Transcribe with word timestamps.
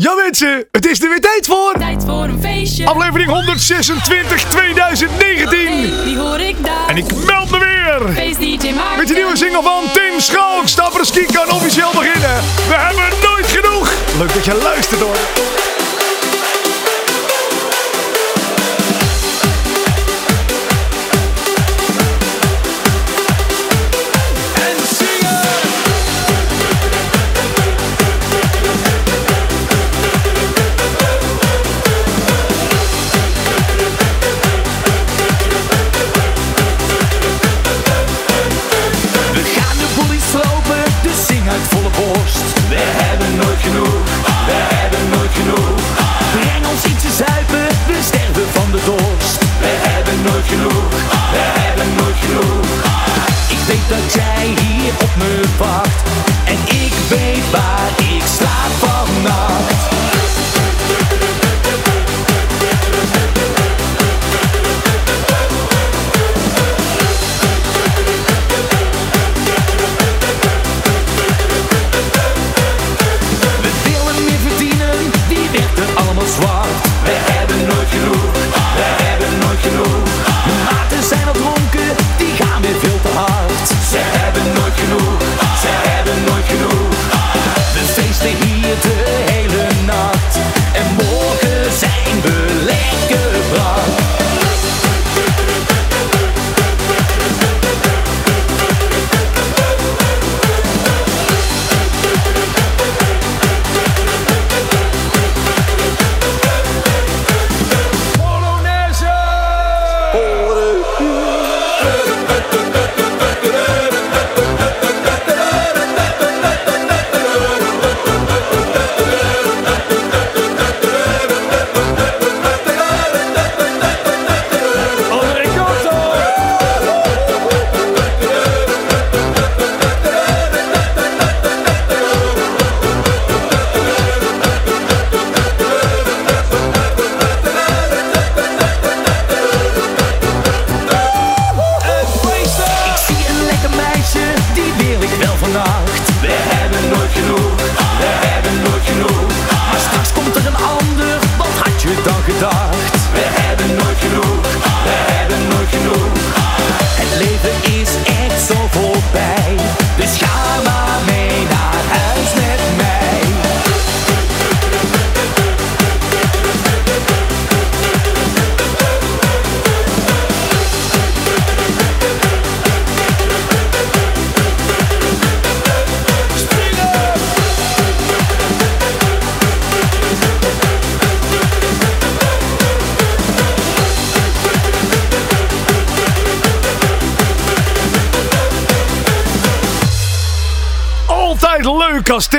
Ja 0.00 0.14
mensen, 0.14 0.66
het 0.70 0.86
is 0.86 1.02
er 1.02 1.08
weer 1.08 1.20
tijd 1.20 1.46
voor. 1.46 1.74
Tijd 1.78 2.04
voor 2.04 2.24
een 2.24 2.40
feestje. 2.40 2.86
Aflevering 2.86 3.30
126 3.30 4.44
2019. 4.44 6.04
Die 6.04 6.18
hoor 6.18 6.40
ik 6.40 6.64
daar. 6.64 6.88
En 6.88 6.96
ik 6.96 7.24
meld 7.26 7.50
me 7.50 7.58
weer. 7.58 8.12
Feest 8.14 8.40
DJ 8.40 8.72
Maarten. 8.72 8.98
Met 8.98 9.08
de 9.08 9.14
nieuwe 9.14 9.36
single 9.36 9.62
van 9.62 9.84
Tim 9.92 10.20
Schalk. 10.20 10.68
Stapperski 10.68 11.26
kan 11.26 11.50
officieel 11.50 11.90
beginnen. 11.92 12.36
We 12.68 12.74
hebben 12.74 13.18
nooit 13.30 13.46
genoeg. 13.46 13.92
Leuk 14.18 14.34
dat 14.34 14.44
je 14.44 14.54
luistert 14.54 15.00
hoor. 15.00 15.16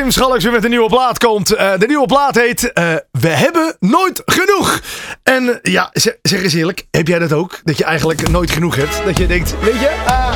Tim 0.09 0.17
Schalks 0.21 0.43
weer 0.43 0.53
met 0.53 0.63
een 0.63 0.69
nieuwe 0.69 0.89
plaat 0.89 1.17
komt. 1.17 1.51
Eh, 1.51 1.71
de 1.77 1.87
nieuwe 1.87 2.05
plaat 2.05 2.35
heet 2.35 2.73
eh, 2.73 2.93
We 3.11 3.27
hebben 3.27 3.75
nooit 3.79 4.21
genoeg. 4.25 4.79
En 5.23 5.59
ja, 5.61 5.89
zeg, 5.93 6.15
zeg 6.21 6.43
eens 6.43 6.53
eerlijk, 6.53 6.87
heb 6.91 7.07
jij 7.07 7.19
dat 7.19 7.33
ook? 7.33 7.59
Dat 7.63 7.77
je 7.77 7.83
eigenlijk 7.83 8.29
nooit 8.29 8.51
genoeg 8.51 8.75
hebt? 8.75 9.01
Dat 9.05 9.17
je 9.17 9.27
denkt, 9.27 9.53
weet 9.61 9.79
je, 9.79 9.87
eh, 9.87 10.33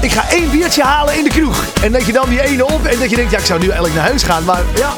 ik 0.00 0.10
ga 0.10 0.30
één 0.30 0.50
biertje 0.50 0.82
halen 0.82 1.18
in 1.18 1.24
de 1.24 1.30
kroeg. 1.30 1.64
En 1.82 1.92
dat 1.92 2.06
je 2.06 2.12
dan 2.12 2.28
die 2.28 2.40
ene 2.40 2.64
op 2.64 2.84
en 2.84 2.98
dat 2.98 3.10
je 3.10 3.16
denkt, 3.16 3.30
ja, 3.30 3.38
ik 3.38 3.44
zou 3.44 3.58
nu 3.58 3.64
eigenlijk 3.64 3.94
naar 3.94 4.04
huis 4.04 4.22
gaan. 4.22 4.44
Maar 4.44 4.62
ja, 4.74 4.94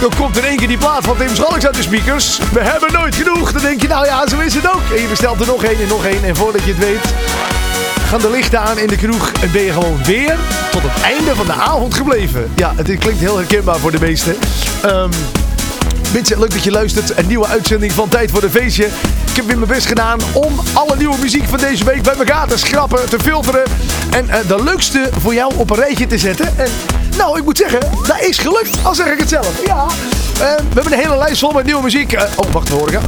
dan 0.00 0.10
komt 0.16 0.36
in 0.36 0.44
één 0.44 0.56
keer 0.56 0.68
die 0.68 0.78
plaat 0.78 1.04
van 1.04 1.16
Tim 1.16 1.34
Schalks 1.34 1.66
uit 1.66 1.74
de 1.74 1.82
speakers. 1.82 2.38
We 2.52 2.60
hebben 2.60 2.92
nooit 2.92 3.14
genoeg. 3.14 3.52
Dan 3.52 3.62
denk 3.62 3.80
je, 3.80 3.88
nou 3.88 4.06
ja, 4.06 4.28
zo 4.28 4.38
is 4.38 4.54
het 4.54 4.68
ook. 4.68 4.90
En 4.94 5.02
je 5.02 5.08
bestelt 5.08 5.40
er 5.40 5.46
nog 5.46 5.64
één 5.64 5.80
en 5.80 5.88
nog 5.88 6.04
één. 6.04 6.24
En 6.24 6.36
voordat 6.36 6.64
je 6.64 6.74
het 6.74 6.84
weet, 6.84 7.14
gaan 8.10 8.20
de 8.20 8.30
lichten 8.30 8.60
aan 8.60 8.78
in 8.78 8.86
de 8.86 8.96
kroeg 8.96 9.32
en 9.40 9.52
ben 9.52 9.62
je 9.62 9.72
gewoon 9.72 10.04
weer 10.04 10.36
tot 10.70 10.82
het 10.82 11.02
einde 11.02 11.34
van 11.34 11.46
de 11.46 11.52
avond 11.52 11.94
gebleven. 11.94 12.50
Ja, 12.56 12.72
het 12.76 12.98
klinkt 12.98 13.20
heel 13.20 13.36
herkenbaar 13.36 13.78
voor 13.78 13.90
de 13.90 14.00
meesten. 14.00 14.36
Ehm 14.82 15.10
Mensen, 16.12 16.38
leuk 16.38 16.50
dat 16.52 16.64
je 16.64 16.70
luistert. 16.70 17.18
Een 17.18 17.26
nieuwe 17.26 17.46
uitzending 17.46 17.92
van 17.92 18.08
Tijd 18.08 18.30
voor 18.30 18.40
de 18.40 18.50
Feestje. 18.50 18.84
Ik 19.30 19.36
heb 19.36 19.44
weer 19.44 19.58
mijn 19.58 19.70
best 19.70 19.86
gedaan 19.86 20.18
om 20.32 20.60
alle 20.72 20.96
nieuwe 20.96 21.16
muziek 21.20 21.48
van 21.48 21.58
deze 21.58 21.84
week 21.84 22.02
bij 22.02 22.14
elkaar 22.14 22.48
te 22.48 22.58
schrappen, 22.58 23.08
te 23.08 23.18
filteren. 23.18 23.62
En 24.10 24.28
eh, 24.28 24.48
de 24.48 24.62
leukste 24.62 25.10
voor 25.20 25.34
jou 25.34 25.52
op 25.56 25.70
een 25.70 25.76
rijtje 25.76 26.06
te 26.06 26.18
zetten. 26.18 26.58
En 26.58 26.70
nou, 27.16 27.38
ik 27.38 27.44
moet 27.44 27.58
zeggen, 27.58 27.80
dat 28.06 28.20
is 28.20 28.38
gelukt. 28.38 28.78
Al 28.82 28.94
zeg 28.94 29.06
ik 29.06 29.18
het 29.18 29.28
zelf. 29.28 29.66
Ja. 29.66 29.82
Eh, 29.84 30.38
we 30.38 30.74
hebben 30.74 30.92
een 30.92 30.98
hele 30.98 31.16
lijst 31.16 31.40
vol 31.40 31.52
met 31.52 31.64
nieuwe 31.64 31.82
muziek. 31.82 32.12
Eh, 32.12 32.22
oh, 32.36 32.52
wacht, 32.52 32.68
hoor 32.68 32.92
ik. 32.92 32.98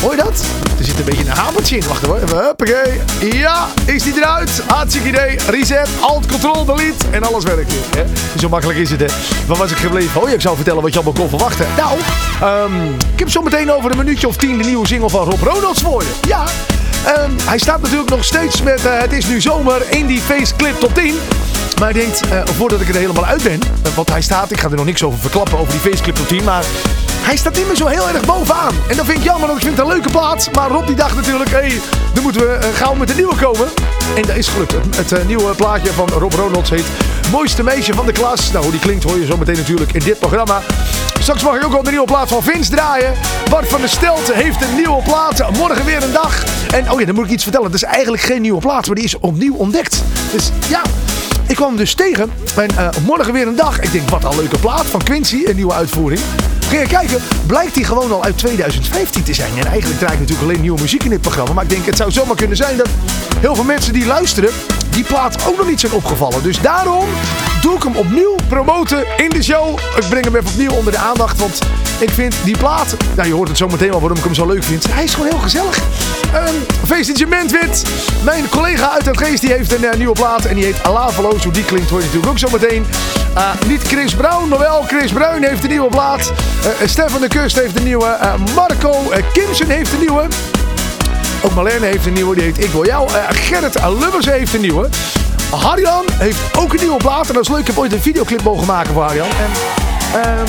Hoor 0.00 0.10
je 0.10 0.22
dat? 0.22 0.44
Er 0.78 0.84
zit 0.84 0.98
een 0.98 1.04
beetje 1.04 1.24
een 1.24 1.36
hamertje 1.36 1.76
in. 1.76 1.88
Wacht 1.88 2.06
hoor. 2.06 2.18
Even. 2.22 2.56
Ja, 3.32 3.68
is 3.84 4.02
die 4.02 4.16
eruit? 4.16 4.62
Hartstikke 4.66 5.08
idee. 5.08 5.38
Reset, 5.48 5.88
alt, 6.00 6.26
control, 6.26 6.64
delete. 6.64 7.06
En 7.10 7.22
alles 7.22 7.44
werkt 7.44 7.72
weer. 7.72 8.04
Hè? 8.04 8.38
Zo 8.38 8.48
makkelijk 8.48 8.78
is 8.78 8.90
het 8.90 9.00
hè. 9.00 9.06
Waar 9.46 9.56
was 9.56 9.70
ik 9.70 9.76
gebleven? 9.76 10.22
Oh 10.22 10.28
ik 10.28 10.40
zou 10.40 10.56
vertellen 10.56 10.82
wat 10.82 10.92
je 10.92 11.00
allemaal 11.00 11.20
kon 11.20 11.28
verwachten. 11.28 11.66
Nou, 11.76 11.98
ehm, 12.40 12.86
ik 13.12 13.18
heb 13.18 13.30
zo 13.30 13.42
meteen 13.42 13.72
over 13.72 13.90
een 13.90 13.96
minuutje 13.96 14.28
of 14.28 14.36
tien 14.36 14.58
de 14.58 14.64
nieuwe 14.64 14.86
single 14.86 15.10
van 15.10 15.30
Rob 15.30 15.42
Ronalds 15.42 15.80
voor 15.80 16.02
je. 16.02 16.28
Ja. 16.28 16.44
Ehm, 17.04 17.30
hij 17.44 17.58
staat 17.58 17.80
natuurlijk 17.80 18.10
nog 18.10 18.24
steeds 18.24 18.62
met 18.62 18.86
eh, 18.86 18.98
Het 18.98 19.12
is 19.12 19.26
nu 19.26 19.40
zomer 19.40 19.82
in 19.90 20.06
die 20.06 20.20
faceclip 20.20 20.80
top 20.80 20.94
10. 20.94 21.14
Maar 21.78 21.88
ik 21.88 21.94
denk, 21.94 22.14
eh, 22.14 22.42
voordat 22.56 22.80
ik 22.80 22.88
er 22.88 22.94
helemaal 22.94 23.26
uit 23.26 23.42
ben, 23.42 23.60
eh, 23.82 23.92
want 23.94 24.10
hij 24.10 24.22
staat, 24.22 24.50
ik 24.50 24.60
ga 24.60 24.68
er 24.68 24.76
nog 24.76 24.84
niks 24.84 25.02
over 25.02 25.18
verklappen 25.18 25.58
over 25.58 25.72
die 25.72 25.80
faceclip 25.80 26.14
top 26.14 26.28
10, 26.28 26.44
maar 26.44 26.64
hij 27.20 27.36
staat 27.36 27.54
niet 27.54 27.66
meer 27.66 27.76
zo 27.76 27.86
heel 27.86 28.08
erg 28.08 28.24
bovenaan. 28.24 28.74
En 28.88 28.96
dat 28.96 29.06
vind 29.06 29.18
ik 29.18 29.24
jammer, 29.24 29.46
want 29.46 29.58
ik 29.58 29.64
vind 29.64 29.76
het 29.78 29.86
een 29.86 29.92
leuke 29.92 30.10
plaats. 30.10 30.50
Maar 30.50 30.70
Rob 30.70 30.86
die 30.86 30.96
dacht 30.96 31.14
natuurlijk, 31.14 31.50
hé, 31.50 31.56
hey, 31.56 31.80
dan 32.14 32.22
moeten 32.22 32.40
we 32.40 32.70
gauw 32.74 32.94
met 32.94 33.08
de 33.08 33.14
nieuwe 33.14 33.36
komen. 33.36 33.68
En 34.16 34.22
dat 34.22 34.36
is 34.36 34.48
gelukt. 34.48 34.72
Het, 34.96 35.10
het 35.10 35.26
nieuwe 35.26 35.54
plaatje 35.54 35.92
van 35.92 36.08
Rob 36.08 36.32
Ronalds 36.32 36.70
heet 36.70 36.86
Mooiste 37.30 37.62
meisje 37.62 37.94
van 37.94 38.06
de 38.06 38.12
klas. 38.12 38.50
Nou, 38.52 38.62
hoe 38.62 38.72
die 38.72 38.80
klinkt 38.80 39.04
hoor 39.04 39.18
je 39.18 39.26
zo 39.26 39.36
meteen 39.36 39.56
natuurlijk 39.56 39.92
in 39.92 40.00
dit 40.00 40.18
programma. 40.18 40.62
Straks 41.20 41.42
mag 41.42 41.56
ik 41.56 41.64
ook 41.64 41.74
al 41.74 41.82
de 41.82 41.90
nieuwe 41.90 42.06
plaat 42.06 42.28
van 42.28 42.42
Vince 42.42 42.70
draaien. 42.70 43.14
Bart 43.50 43.68
van 43.68 43.80
der 43.80 43.88
Stelt 43.88 44.32
heeft 44.32 44.62
een 44.62 44.74
nieuwe 44.74 45.02
plaat. 45.02 45.50
Morgen 45.56 45.84
weer 45.84 46.02
een 46.02 46.12
dag. 46.12 46.44
En 46.70 46.90
oh 46.90 47.00
ja, 47.00 47.06
dan 47.06 47.14
moet 47.14 47.24
ik 47.24 47.30
iets 47.30 47.42
vertellen. 47.42 47.66
Het 47.66 47.74
is 47.74 47.82
eigenlijk 47.82 48.22
geen 48.22 48.42
nieuwe 48.42 48.60
plaat, 48.60 48.86
maar 48.86 48.94
die 48.94 49.04
is 49.04 49.18
opnieuw 49.18 49.54
ontdekt. 49.54 50.02
Dus 50.32 50.50
ja, 50.68 50.82
ik 51.46 51.56
kwam 51.56 51.76
dus 51.76 51.94
tegen. 51.94 52.30
En 52.56 52.70
eh, 52.76 52.88
morgen 53.06 53.32
weer 53.32 53.46
een 53.46 53.56
dag. 53.56 53.80
Ik 53.80 53.92
denk, 53.92 54.08
wat 54.08 54.24
een 54.24 54.36
leuke 54.36 54.58
plaat 54.58 54.86
van 54.86 55.02
Quincy. 55.02 55.42
Een 55.44 55.56
nieuwe 55.56 55.72
uitvoering. 55.72 56.20
Ging 56.68 56.82
je 56.82 56.88
kijken, 56.88 57.22
blijkt 57.46 57.74
die 57.74 57.84
gewoon 57.84 58.12
al 58.12 58.24
uit 58.24 58.38
2015 58.38 59.22
te 59.22 59.34
zijn. 59.34 59.50
En 59.58 59.66
eigenlijk 59.66 59.98
draai 59.98 60.14
ik 60.14 60.20
natuurlijk 60.20 60.48
alleen 60.48 60.60
nieuwe 60.60 60.80
muziek 60.80 61.04
in 61.04 61.10
dit 61.10 61.20
programma. 61.20 61.52
Maar 61.52 61.64
ik 61.64 61.70
denk, 61.70 61.86
het 61.86 61.96
zou 61.96 62.10
zomaar 62.10 62.36
kunnen 62.36 62.56
zijn 62.56 62.76
dat 62.76 62.88
heel 63.40 63.54
veel 63.54 63.64
mensen 63.64 63.92
die 63.92 64.06
luisteren, 64.06 64.50
die 64.90 65.04
plaat 65.04 65.46
ook 65.46 65.56
nog 65.56 65.68
niet 65.68 65.80
zijn 65.80 65.92
opgevallen. 65.92 66.42
Dus 66.42 66.60
daarom 66.60 67.04
doe 67.60 67.76
ik 67.76 67.82
hem 67.82 67.96
opnieuw 67.96 68.34
promoten 68.48 69.04
in 69.16 69.28
de 69.28 69.42
show. 69.42 69.78
Ik 69.96 70.08
breng 70.08 70.24
hem 70.24 70.36
even 70.36 70.50
opnieuw 70.50 70.70
onder 70.70 70.92
de 70.92 70.98
aandacht. 70.98 71.38
Want 71.38 71.58
ik 71.98 72.10
vind 72.10 72.34
die 72.44 72.58
plaat, 72.58 72.96
nou 73.16 73.28
je 73.28 73.34
hoort 73.34 73.48
het 73.48 73.56
zo 73.56 73.66
meteen 73.66 73.90
wel 73.90 74.00
waarom 74.00 74.18
ik 74.18 74.24
hem 74.24 74.34
zo 74.34 74.46
leuk 74.46 74.64
vind. 74.64 74.92
Hij 74.92 75.04
is 75.04 75.14
gewoon 75.14 75.28
heel 75.28 75.38
gezellig. 75.38 75.76
Um, 76.34 76.54
feestje 76.86 77.26
Mentwit. 77.26 77.84
Mijn 78.24 78.48
collega 78.48 78.90
uit 78.90 79.06
het 79.06 79.18
geest 79.18 79.40
die 79.40 79.52
heeft 79.52 79.72
een 79.72 79.84
uh, 79.84 79.92
nieuwe 79.92 80.14
plaat. 80.14 80.44
En 80.44 80.54
die 80.54 80.64
heet 80.64 80.82
Alaveloos. 80.82 81.42
Hoe 81.42 81.52
die 81.52 81.64
klinkt 81.64 81.90
hoor 81.90 81.98
je 81.98 82.04
natuurlijk 82.04 82.32
ook 82.32 82.38
zo 82.38 82.48
meteen. 82.52 82.86
Uh, 83.36 83.50
niet 83.66 83.82
Chris 83.82 84.14
Brown, 84.14 84.48
maar 84.48 84.58
wel 84.58 84.82
Chris 84.82 85.12
Bruin 85.12 85.44
heeft 85.44 85.62
een 85.62 85.70
nieuwe 85.70 85.88
plaat. 85.88 86.32
Uh, 86.80 86.88
Stefan 86.88 87.20
de 87.20 87.28
Kust 87.28 87.56
heeft 87.56 87.76
een 87.76 87.84
nieuwe. 87.84 88.18
Marco 88.54 89.12
Kimsen 89.32 89.68
heeft 89.68 89.92
een 89.92 90.00
nieuwe. 90.00 90.28
Ook 91.42 91.54
Marlene 91.54 91.86
heeft 91.86 92.06
een 92.06 92.12
nieuwe, 92.12 92.34
die 92.34 92.44
heet 92.44 92.64
Ik 92.64 92.70
Wil 92.70 92.86
Jou. 92.86 93.10
Uh, 93.10 93.16
Gerrit 93.28 93.74
Lubbers 93.98 94.26
heeft 94.26 94.54
een 94.54 94.60
nieuwe. 94.60 94.88
Harjan 95.50 96.04
heeft 96.12 96.38
ook 96.58 96.72
een 96.72 96.80
nieuwe 96.80 96.96
plaat. 96.96 97.28
En 97.28 97.34
dat 97.34 97.42
is 97.42 97.48
leuk, 97.48 97.60
ik 97.60 97.66
heb 97.66 97.78
ooit 97.78 97.92
een 97.92 98.00
videoclip 98.00 98.42
mogen 98.42 98.66
maken 98.66 98.92
voor 98.92 99.02
Harjan. 99.02 99.28
En 99.28 100.30
um, 100.38 100.46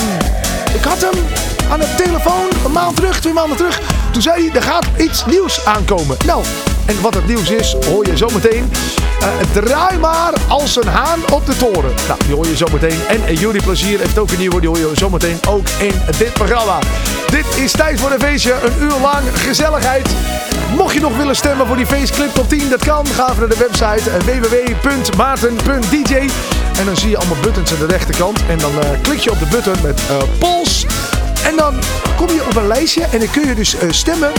ik 0.74 0.84
had 0.84 1.02
hem 1.02 1.26
aan 1.72 1.80
de 1.80 1.94
telefoon 1.98 2.48
een 2.66 2.72
maand 2.72 2.96
terug, 2.96 3.20
twee 3.20 3.34
maanden 3.34 3.58
terug. 3.58 3.82
Toen 4.12 4.22
zei 4.22 4.48
hij, 4.48 4.56
er 4.56 4.64
gaat 4.64 4.86
iets 4.98 5.26
nieuws 5.26 5.66
aankomen. 5.66 6.18
Nou, 6.26 6.44
en 6.86 7.02
wat 7.02 7.14
het 7.14 7.28
nieuws 7.28 7.50
is, 7.50 7.76
hoor 7.90 8.06
je 8.06 8.18
zometeen. 8.18 8.72
Uh, 9.22 9.28
draai 9.54 9.98
maar 9.98 10.34
als 10.48 10.76
een 10.76 10.88
haan 10.88 11.20
op 11.32 11.46
de 11.46 11.58
toren. 11.58 11.94
Nou, 12.08 12.20
die 12.26 12.36
hoor 12.36 12.48
je 12.48 12.58
zometeen. 12.58 13.00
En 13.08 13.22
uh, 13.22 13.40
Jury 13.40 13.62
Plezier 13.64 14.00
heeft 14.00 14.18
ook 14.18 14.32
een 14.32 14.38
nieuwe, 14.38 14.60
die 14.60 14.70
hoor 14.70 14.78
je 14.78 14.92
zometeen 14.94 15.40
ook 15.48 15.70
in 15.80 15.94
dit 16.18 16.34
programma. 16.34 16.80
Dit 17.30 17.46
is 17.56 17.72
tijd 17.72 18.00
voor 18.00 18.12
een 18.12 18.20
feestje, 18.20 18.54
een 18.64 18.74
uur 18.82 19.00
lang 19.02 19.24
gezelligheid. 19.34 20.10
Mocht 20.76 20.94
je 20.94 21.00
nog 21.00 21.18
willen 21.18 21.36
stemmen 21.36 21.68
voor 21.68 21.76
die 21.76 21.86
feestclip 21.86 22.34
top 22.34 22.50
10, 22.50 22.70
dat 22.70 22.84
kan. 22.84 23.08
Ga 23.08 23.30
even 23.30 23.40
naar 23.40 23.50
de 23.50 23.68
website 23.70 24.10
www.maarten.dj 24.26 26.16
En 26.80 26.86
dan 26.86 26.98
zie 26.98 27.10
je 27.10 27.18
allemaal 27.18 27.40
buttons 27.42 27.72
aan 27.74 27.80
de 27.80 27.86
rechterkant. 27.86 28.40
En 28.48 28.58
dan 28.58 28.72
klik 29.02 29.20
je 29.20 29.32
op 29.32 29.40
de 29.40 29.46
button 29.46 29.76
met 29.84 30.02
Pols. 30.40 30.86
En 31.46 31.56
dan 31.56 31.80
kom 32.16 32.28
je 32.28 32.46
op 32.46 32.56
een 32.56 32.68
lijstje 32.68 33.04
en 33.04 33.20
dan 33.20 33.30
kun 33.30 33.48
je 33.48 33.56
dus 33.56 33.76
stemmen 33.90 34.32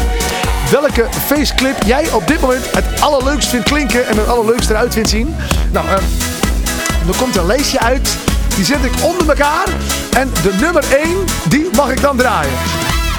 welke 0.73 1.07
feestclip 1.11 1.83
jij 1.83 2.13
op 2.13 2.27
dit 2.27 2.41
moment 2.41 2.73
het 2.73 3.01
allerleukst 3.01 3.49
vindt 3.49 3.69
klinken 3.69 4.07
en 4.07 4.17
het 4.17 4.29
allerleukste 4.29 4.73
eruit 4.73 4.93
vindt 4.93 5.09
zien. 5.09 5.35
Nou, 5.73 5.87
uh, 5.87 5.93
er 7.09 7.17
komt 7.17 7.37
een 7.37 7.47
lijstje 7.47 7.81
uit. 7.81 8.17
Die 8.57 8.65
zet 8.65 8.85
ik 8.85 8.93
onder 9.03 9.29
elkaar. 9.29 9.69
En 10.17 10.31
de 10.43 10.57
nummer 10.61 10.85
1, 10.93 11.17
die 11.49 11.69
mag 11.77 11.91
ik 11.91 12.01
dan 12.01 12.17
draaien. 12.17 12.53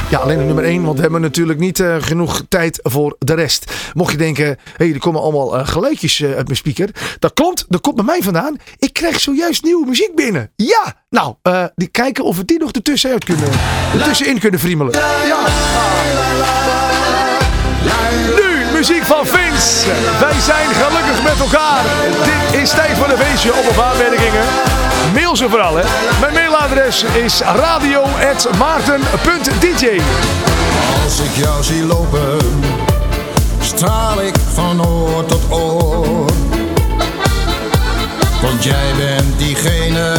Ja, 0.10 0.20
alleen 0.20 0.38
de 0.38 0.44
nummer 0.44 0.64
1, 0.64 0.84
want 0.84 0.96
we 0.96 1.02
hebben 1.02 1.22
natuurlijk 1.22 1.60
niet 1.60 1.80
uh, 1.80 1.96
genoeg 2.00 2.44
tijd 2.50 2.80
voor 2.82 3.16
de 3.20 3.34
rest. 3.34 3.74
Mocht 3.94 4.12
je 4.12 4.18
denken, 4.18 4.46
hé, 4.46 4.56
hey, 4.78 4.94
er 4.94 5.00
komen 5.00 5.22
allemaal 5.22 5.60
uh, 5.60 5.68
geluidjes 5.68 6.20
uh, 6.20 6.36
uit 6.36 6.46
mijn 6.46 6.58
speaker. 6.58 6.90
Dat 7.20 7.34
klopt, 7.34 7.66
dat 7.68 7.82
komt 7.82 7.96
bij 7.96 8.06
mij 8.06 8.22
vandaan. 8.22 8.56
Ik 8.78 8.94
krijg 8.94 9.20
zojuist 9.20 9.64
nieuwe 9.64 9.86
muziek 9.86 10.16
binnen. 10.16 10.52
Ja, 10.56 10.96
nou, 11.10 11.36
die 11.76 11.88
kijken 11.88 12.24
of 12.24 12.38
we 12.38 12.46
die 12.46 12.60
nog 12.60 12.72
ertussenuit 12.72 13.24
kunnen, 13.24 13.50
ertussenin 13.94 14.40
kunnen 14.40 14.60
friemelen. 14.60 14.94
Ja. 15.26 16.63
Muziek 18.88 19.04
van 19.04 19.26
Vince. 19.26 19.92
Wij 20.20 20.40
zijn 20.40 20.70
gelukkig 20.70 21.24
met 21.24 21.40
elkaar. 21.40 21.82
Dit 22.24 22.54
is 22.62 22.70
tijd 22.70 22.98
voor 22.98 23.10
een 23.10 23.18
feestje 23.18 23.54
op 23.54 23.70
of. 23.70 24.44
Mail 25.14 25.36
ze 25.36 25.50
vooral, 25.50 25.76
hè. 25.76 25.84
Mijn 26.20 26.34
mailadres 26.34 27.04
is 27.04 27.42
radio.maarten.dj 27.42 30.02
Als 31.04 31.20
ik 31.20 31.36
jou 31.36 31.64
zie 31.64 31.86
lopen, 31.86 32.38
straal 33.60 34.22
ik 34.22 34.36
van 34.54 34.88
oor 34.88 35.26
tot 35.26 35.42
oor. 35.50 36.26
Want 38.42 38.64
jij 38.64 38.94
bent 38.98 39.40
diegene 39.40 40.18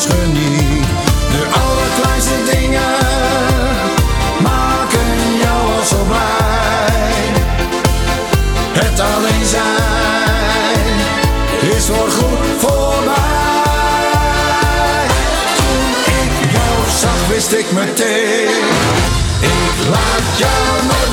De 0.00 1.46
allerkleinste 1.62 2.34
dingen 2.50 2.80
maken 4.42 5.38
jou 5.42 5.76
al 5.76 5.84
zo 5.84 6.04
blij. 6.04 7.32
Het 8.72 9.00
alleen 9.00 9.46
zijn 9.46 10.98
is 11.76 11.86
voorgoed 11.86 12.46
voorbij. 12.58 13.16
Toen 15.56 15.90
ik 16.22 16.52
jou 16.52 16.90
zag, 17.00 17.26
wist 17.28 17.52
ik 17.52 17.72
meteen. 17.72 18.64
Ik 19.40 19.88
laat 19.90 20.38
jou 20.38 20.82
nooit 20.82 21.09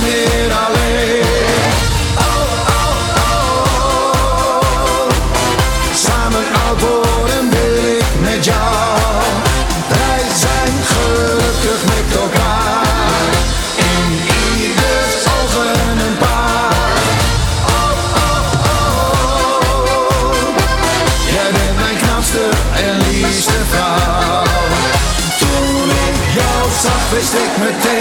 wist 27.60 27.97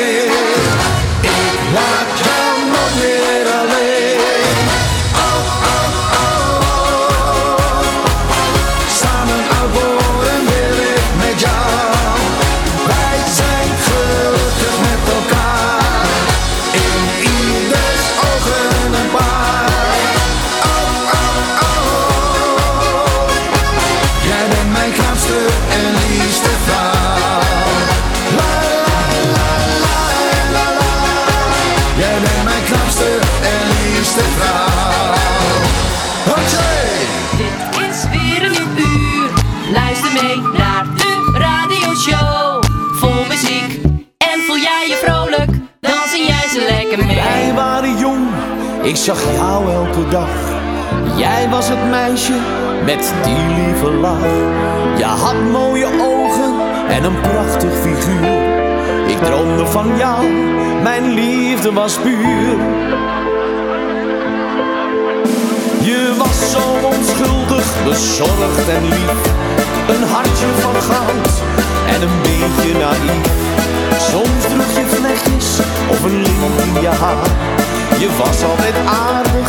met 52.86 53.12
die 53.24 53.36
lieve 53.54 53.90
lach. 53.90 54.34
Je 54.96 55.04
had 55.04 55.34
mooie 55.52 55.86
ogen 55.86 56.54
en 56.88 57.04
een 57.04 57.20
prachtig 57.20 57.72
figuur. 57.72 58.54
Ik 59.06 59.18
droomde 59.22 59.66
van 59.66 59.96
jou, 59.96 60.26
mijn 60.82 61.12
liefde 61.12 61.72
was 61.72 61.98
puur. 61.98 62.56
Je 65.80 66.14
was 66.18 66.50
zo 66.50 66.86
onschuldig, 66.86 67.66
bezorgd 67.84 68.68
en 68.68 68.84
lief. 68.88 69.20
Een 69.88 70.08
hartje 70.08 70.46
van 70.60 70.74
goud 70.74 71.42
en 71.94 72.02
een 72.02 72.20
beetje 72.22 72.78
naïef. 72.78 73.26
Soms 73.98 74.42
droeg 74.48 74.72
je 74.78 74.86
vlechtjes 74.86 75.58
of 75.90 76.04
een 76.04 76.16
lint 76.16 76.60
in 76.64 76.80
je 76.80 76.88
haar. 76.88 77.30
Je 77.98 78.08
was 78.18 78.42
altijd 78.50 78.74
aardig, 79.08 79.48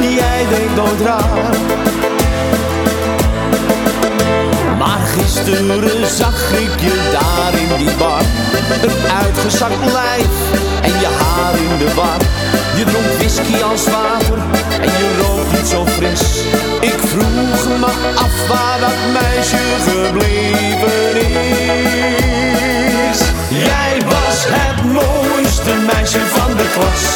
jij 0.00 0.46
deed 0.48 0.76
nooit 0.76 1.00
raar. 1.00 1.99
Gisteren 5.44 6.06
zag 6.06 6.52
ik 6.52 6.80
je 6.80 7.10
daar 7.12 7.60
in 7.60 7.84
die 7.86 7.96
bar. 7.96 8.22
Een 8.82 9.10
uitgezakt 9.24 9.92
lijf 9.92 10.34
en 10.82 11.00
je 11.00 11.08
haar 11.20 11.54
in 11.54 11.78
de 11.78 11.94
war. 11.94 12.20
Je 12.76 12.84
dronk 12.84 13.18
whisky 13.18 13.62
als 13.62 13.84
water 13.84 14.38
en 14.80 14.90
je 14.98 15.16
rook 15.20 15.52
niet 15.52 15.66
zo 15.66 15.86
fris. 15.86 16.20
Ik 16.80 16.98
vroeg 16.98 17.78
me 17.78 17.92
af 18.14 18.48
waar 18.48 18.80
dat 18.80 18.98
meisje 19.12 19.56
gebleven 19.88 21.20
is. 23.10 23.18
Jij 23.48 24.00
was 24.04 24.44
het 24.48 24.84
mooiste 24.84 25.74
meisje 25.92 26.18
van 26.18 26.56
de 26.56 26.66
klas. 26.74 27.09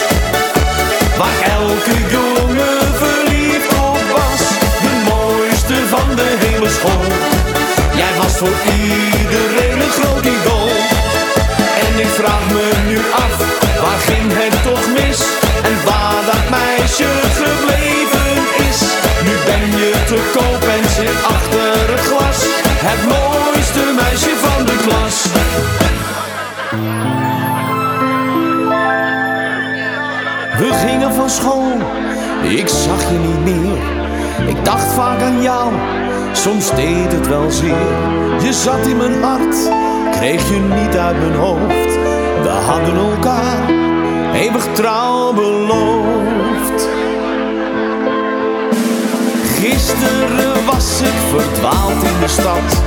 Voor 8.36 8.56
iedereen 8.82 9.80
een 9.80 9.94
groot 9.98 10.24
idool. 10.24 10.68
En 11.84 12.00
ik 12.04 12.10
vraag 12.20 12.44
me 12.52 12.70
nu 12.86 12.98
af, 13.24 13.34
waar 13.82 14.00
ging 14.08 14.28
het 14.40 14.62
toch 14.62 14.86
mis? 14.98 15.20
En 15.68 15.76
waar 15.84 16.20
dat 16.30 16.44
meisje 16.58 17.10
gebleven 17.40 18.32
is? 18.68 18.80
Nu 19.26 19.34
ben 19.48 19.64
je 19.80 19.92
te 20.06 20.18
koop 20.36 20.62
en 20.76 20.84
zit 20.96 21.18
achter 21.34 21.90
het 21.92 22.00
glas. 22.00 22.38
Het 22.88 23.00
mooiste 23.14 23.84
meisje 24.00 24.34
van 24.44 24.64
de 24.66 24.76
klas. 24.86 25.16
We 30.58 30.72
gingen 30.86 31.14
van 31.14 31.30
school, 31.30 31.72
ik 32.42 32.68
zag 32.68 33.10
je 33.10 33.18
niet 33.18 33.44
meer. 33.54 33.82
Ik 34.46 34.64
dacht 34.64 34.92
vaak 34.92 35.20
aan 35.20 35.42
jou, 35.42 35.72
soms 36.36 36.74
deed 36.74 37.12
het 37.12 37.28
wel 37.28 37.50
zeer. 37.50 37.92
Je 38.42 38.52
zat 38.52 38.86
in 38.86 38.96
mijn 38.96 39.22
hart, 39.22 39.56
kreeg 40.10 40.48
je 40.48 40.60
niet 40.60 40.96
uit 40.96 41.18
mijn 41.18 41.34
hoofd. 41.34 41.92
We 42.42 42.48
hadden 42.48 42.96
elkaar 42.96 43.70
eeuwig 44.34 44.66
trouw 44.72 45.32
beloofd. 45.32 46.88
Gisteren 49.58 50.64
was 50.66 51.00
ik 51.00 51.18
verdwaald 51.30 52.02
in 52.02 52.20
de 52.20 52.28
stad. 52.28 52.82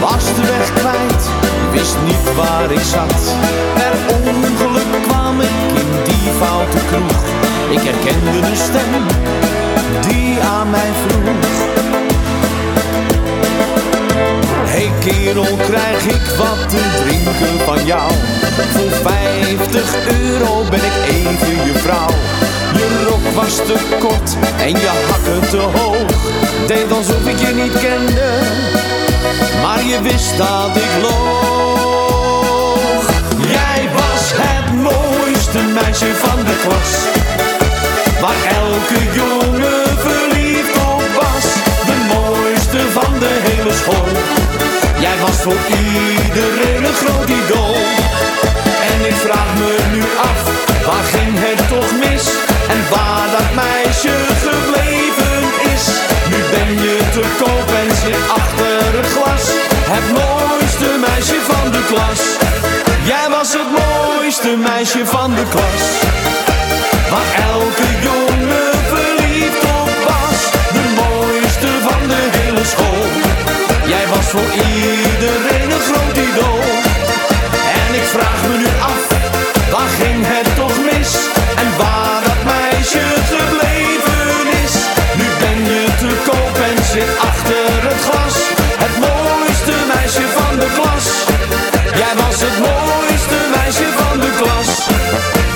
Was 0.00 0.24
de 0.34 0.42
weg 0.46 0.72
kwijt, 0.72 1.28
wist 1.72 1.96
niet 2.04 2.34
waar 2.36 2.70
ik 2.70 2.84
zat. 2.84 3.36
Per 3.74 4.16
ongeluk 4.16 5.02
kwam 5.08 5.40
ik 5.40 5.58
in 5.80 5.90
die 6.04 6.32
foute 6.40 6.78
kroeg. 6.90 7.22
Ik 7.70 7.80
herkende 7.82 8.40
de 8.40 8.56
stem 8.56 8.92
die 10.08 10.40
aan 10.40 10.70
mij 10.70 10.90
vroeg. 11.06 11.71
Kerel, 15.00 15.56
krijg 15.56 16.04
ik 16.04 16.26
wat 16.36 16.68
te 16.68 17.02
drinken 17.04 17.60
van 17.64 17.86
jou? 17.86 18.12
Voor 18.72 18.90
50 19.02 19.94
euro 20.20 20.64
ben 20.70 20.84
ik 20.84 20.92
even 21.08 21.64
je 21.64 21.78
vrouw. 21.78 22.10
Je 22.76 23.04
rok 23.08 23.34
was 23.34 23.56
te 23.56 23.74
kort 23.98 24.36
en 24.58 24.68
je 24.68 24.90
hakken 25.10 25.48
te 25.50 25.56
hoog. 25.56 26.10
Deed 26.66 26.92
alsof 26.92 27.26
ik 27.26 27.38
je 27.38 27.54
niet 27.54 27.72
kende, 27.72 28.38
maar 29.62 29.84
je 29.84 30.00
wist 30.02 30.36
dat 30.36 30.76
ik 30.76 31.02
loog. 31.02 33.10
Jij 33.48 33.88
was 33.94 34.32
het 34.34 34.74
mooiste 34.74 35.58
meisje 35.58 36.14
van 36.14 36.44
de 36.44 36.56
klas. 36.62 37.31
Voor 45.42 45.62
iedereen 46.22 46.84
een 46.84 46.94
groot 46.94 47.28
idool. 47.28 47.74
En 48.90 48.98
ik 49.10 49.14
vraag 49.26 49.50
me 49.58 49.76
nu 49.92 50.02
af, 50.30 50.40
waar 50.86 51.04
ging 51.14 51.34
het 51.46 51.68
toch 51.68 51.90
mis? 52.04 52.24
En 52.74 52.80
waar 52.90 53.26
dat 53.36 53.48
meisje 53.64 54.16
gebleven 54.46 55.38
is? 55.74 55.84
Nu 56.30 56.38
ben 56.54 56.70
je 56.84 56.96
te 57.16 57.24
koop 57.40 57.68
en 57.82 57.90
zit 58.02 58.22
achter 58.38 58.82
het 58.98 59.08
glas. 59.14 59.44
Het 59.94 60.06
mooiste 60.20 60.88
meisje 61.06 61.38
van 61.50 61.70
de 61.74 61.82
klas. 61.90 62.20
Jij 63.12 63.26
was 63.36 63.52
het 63.52 63.70
mooiste 63.80 64.56
meisje 64.56 65.06
van 65.06 65.30
de 65.34 65.44
klas. 65.54 65.84
Waar 67.10 67.28
voor 74.32 74.52
iedereen 74.52 75.70
een 75.76 75.84
groot 75.88 76.16
idool. 76.28 76.62
En 77.84 77.90
ik 78.00 78.06
vraag 78.14 78.40
me 78.48 78.56
nu 78.56 78.70
af, 78.92 79.02
waar 79.72 79.90
ging 80.00 80.20
het 80.34 80.48
toch 80.60 80.76
mis? 80.90 81.10
En 81.62 81.68
waar 81.80 82.20
dat 82.28 82.40
meisje 82.54 83.04
gebleven 83.32 84.44
is? 84.64 84.74
Nu 85.18 85.26
ben 85.42 85.58
je 85.72 85.84
te 86.02 86.10
koop 86.28 86.54
en 86.68 86.78
zit 86.92 87.12
achter 87.30 87.68
het 87.88 88.00
glas. 88.06 88.36
Het 88.84 88.94
mooiste 89.06 89.74
meisje 89.94 90.24
van 90.38 90.54
de 90.62 90.68
klas. 90.78 91.06
Jij 92.00 92.14
was 92.22 92.38
het 92.46 92.56
mooiste 92.68 93.38
meisje 93.56 93.88
van 94.00 94.16
de 94.24 94.30
klas. 94.40 94.70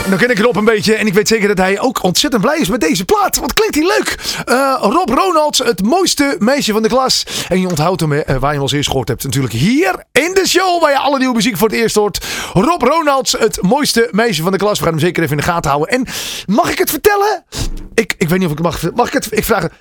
Dan 0.08 0.18
ken 0.18 0.30
ik 0.30 0.38
Rob 0.38 0.56
een 0.56 0.64
beetje 0.64 0.94
en 0.94 1.06
ik 1.06 1.14
weet 1.14 1.28
zeker 1.28 1.48
dat 1.48 1.58
hij 1.58 1.80
ook 1.80 2.02
ontzettend 2.02 2.42
blij 2.42 2.58
is 2.58 2.68
met 2.68 2.80
deze 2.80 3.04
plaat. 3.04 3.40
Klinkt 3.70 3.96
leuk. 3.96 4.42
Eh, 4.44 4.76
Rob 4.80 5.08
Ronalds, 5.08 5.58
het 5.58 5.82
mooiste 5.82 6.36
meisje 6.38 6.72
van 6.72 6.82
de 6.82 6.88
klas. 6.88 7.26
En 7.48 7.60
je 7.60 7.68
onthoudt 7.68 8.00
hem, 8.00 8.12
eh, 8.12 8.26
waar 8.26 8.40
je 8.40 8.46
hem 8.46 8.60
als 8.60 8.72
eerst 8.72 8.88
gehoord 8.88 9.08
hebt. 9.08 9.24
Natuurlijk 9.24 9.54
hier 9.54 10.04
in 10.12 10.34
de 10.34 10.46
show 10.46 10.80
waar 10.80 10.90
je 10.90 10.98
alle 10.98 11.18
nieuwe 11.18 11.34
muziek 11.34 11.56
voor 11.56 11.68
het 11.68 11.76
eerst 11.76 11.94
hoort. 11.94 12.24
Rob 12.52 12.82
Ronalds, 12.82 13.32
het 13.32 13.62
mooiste 13.62 14.08
meisje 14.10 14.42
van 14.42 14.52
de 14.52 14.58
klas. 14.58 14.78
We 14.78 14.84
gaan 14.84 14.92
hem 14.92 15.02
zeker 15.02 15.22
even 15.22 15.36
in 15.36 15.42
de 15.42 15.50
gaten 15.50 15.70
houden. 15.70 15.94
En 15.94 16.06
mag 16.46 16.70
ik 16.70 16.78
het 16.78 16.90
vertellen? 16.90 17.44
Ik, 17.94 18.14
ik 18.18 18.28
weet 18.28 18.38
niet 18.38 18.48
of 18.48 18.54
ik 18.54 18.62
mag. 18.62 18.92
Mag 18.94 19.06
ik 19.06 19.12
het? 19.12 19.28
Ik 19.30 19.44
vraag 19.44 19.62
het. 19.62 19.72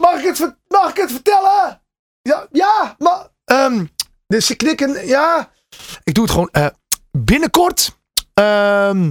Mag 0.00 0.18
ik 0.18 0.24
het, 0.24 0.56
mag 0.68 0.90
ik 0.90 0.96
het 0.96 1.10
vertellen? 1.12 1.82
Ja, 2.22 2.46
ja, 2.52 2.94
maar... 2.98 3.28
ehm, 3.44 3.84
dus 4.26 4.46
ze 4.46 4.54
knikken, 4.54 5.06
ja. 5.06 5.50
Ik 6.04 6.14
doe 6.14 6.24
het 6.24 6.32
gewoon 6.32 6.48
eh, 6.52 6.66
binnenkort. 7.10 7.96
Ehm, 8.34 9.10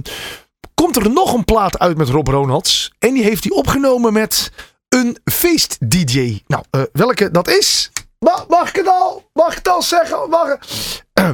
komt 0.74 0.96
er 0.96 1.10
nog 1.10 1.32
een 1.34 1.44
plaat 1.44 1.78
uit 1.78 1.96
met 1.96 2.08
Rob 2.08 2.28
Ronalds. 2.28 2.92
En 2.98 3.14
die 3.14 3.22
heeft 3.22 3.44
hij 3.44 3.52
opgenomen 3.52 4.12
met 4.12 4.50
een 4.88 5.18
feest-dj. 5.24 6.42
Nou, 6.46 6.64
eh, 6.70 6.82
welke 6.92 7.30
dat 7.30 7.48
is? 7.48 7.90
Mag, 8.48 8.68
ik 8.68 8.76
het 8.76 8.88
al? 8.88 9.30
Mag 9.32 9.50
ik 9.50 9.56
het 9.56 9.68
al 9.68 9.82
zeggen? 9.82 10.28
Mag, 10.30 10.56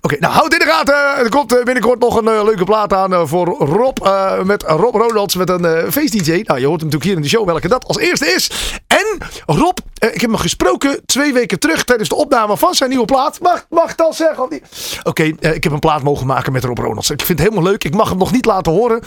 Oké, 0.00 0.16
nou 0.18 0.32
houd 0.32 0.52
in 0.52 0.58
de 0.58 0.64
gaten. 0.64 0.94
Er 0.94 1.28
komt 1.28 1.56
eh, 1.56 1.64
binnenkort 1.64 2.00
nog 2.00 2.16
een 2.16 2.28
eh, 2.28 2.44
leuke 2.44 2.64
plaat 2.64 2.92
aan 2.92 3.28
voor 3.28 3.46
Rob. 3.48 3.98
met 4.44 4.62
Rob 4.62 4.94
Ronalds 4.94 5.34
met 5.34 5.48
een 5.48 5.92
feest-dj. 5.92 6.42
Nou, 6.44 6.60
je 6.60 6.66
hoort 6.66 6.80
hem 6.80 6.90
natuurlijk 6.90 7.04
hier 7.04 7.16
in 7.16 7.22
de 7.22 7.28
show 7.28 7.46
welke 7.46 7.68
dat 7.68 7.84
als 7.86 7.98
eerste 7.98 8.26
is. 8.26 8.50
En 8.86 9.18
Rob, 9.46 9.78
ik 9.98 10.20
heb 10.20 10.30
hem 10.30 10.36
gesproken 10.36 11.00
twee 11.06 11.32
weken 11.32 11.58
terug 11.58 11.84
tijdens 11.84 12.08
de 12.08 12.14
opname 12.14 12.56
van 12.56 12.74
zijn 12.74 12.90
nieuwe 12.90 13.04
plaat. 13.04 13.40
Mag, 13.40 13.66
mag 13.70 13.96
al 13.96 14.12
zeggen? 14.12 14.62
Oké, 15.02 15.32
eh, 15.40 15.54
ik 15.54 15.64
heb 15.64 15.72
een 15.72 15.78
plaat 15.78 16.02
mogen 16.02 16.26
maken 16.26 16.52
met 16.52 16.64
Rob 16.64 16.78
Ronalds. 16.78 17.10
Ik 17.10 17.22
vind 17.22 17.38
het 17.38 17.48
helemaal 17.48 17.70
leuk. 17.70 17.84
Ik 17.84 17.94
mag 17.94 18.08
hem 18.08 18.18
nog 18.18 18.32
niet 18.32 18.44
laten 18.44 18.72
horen. 18.72 19.00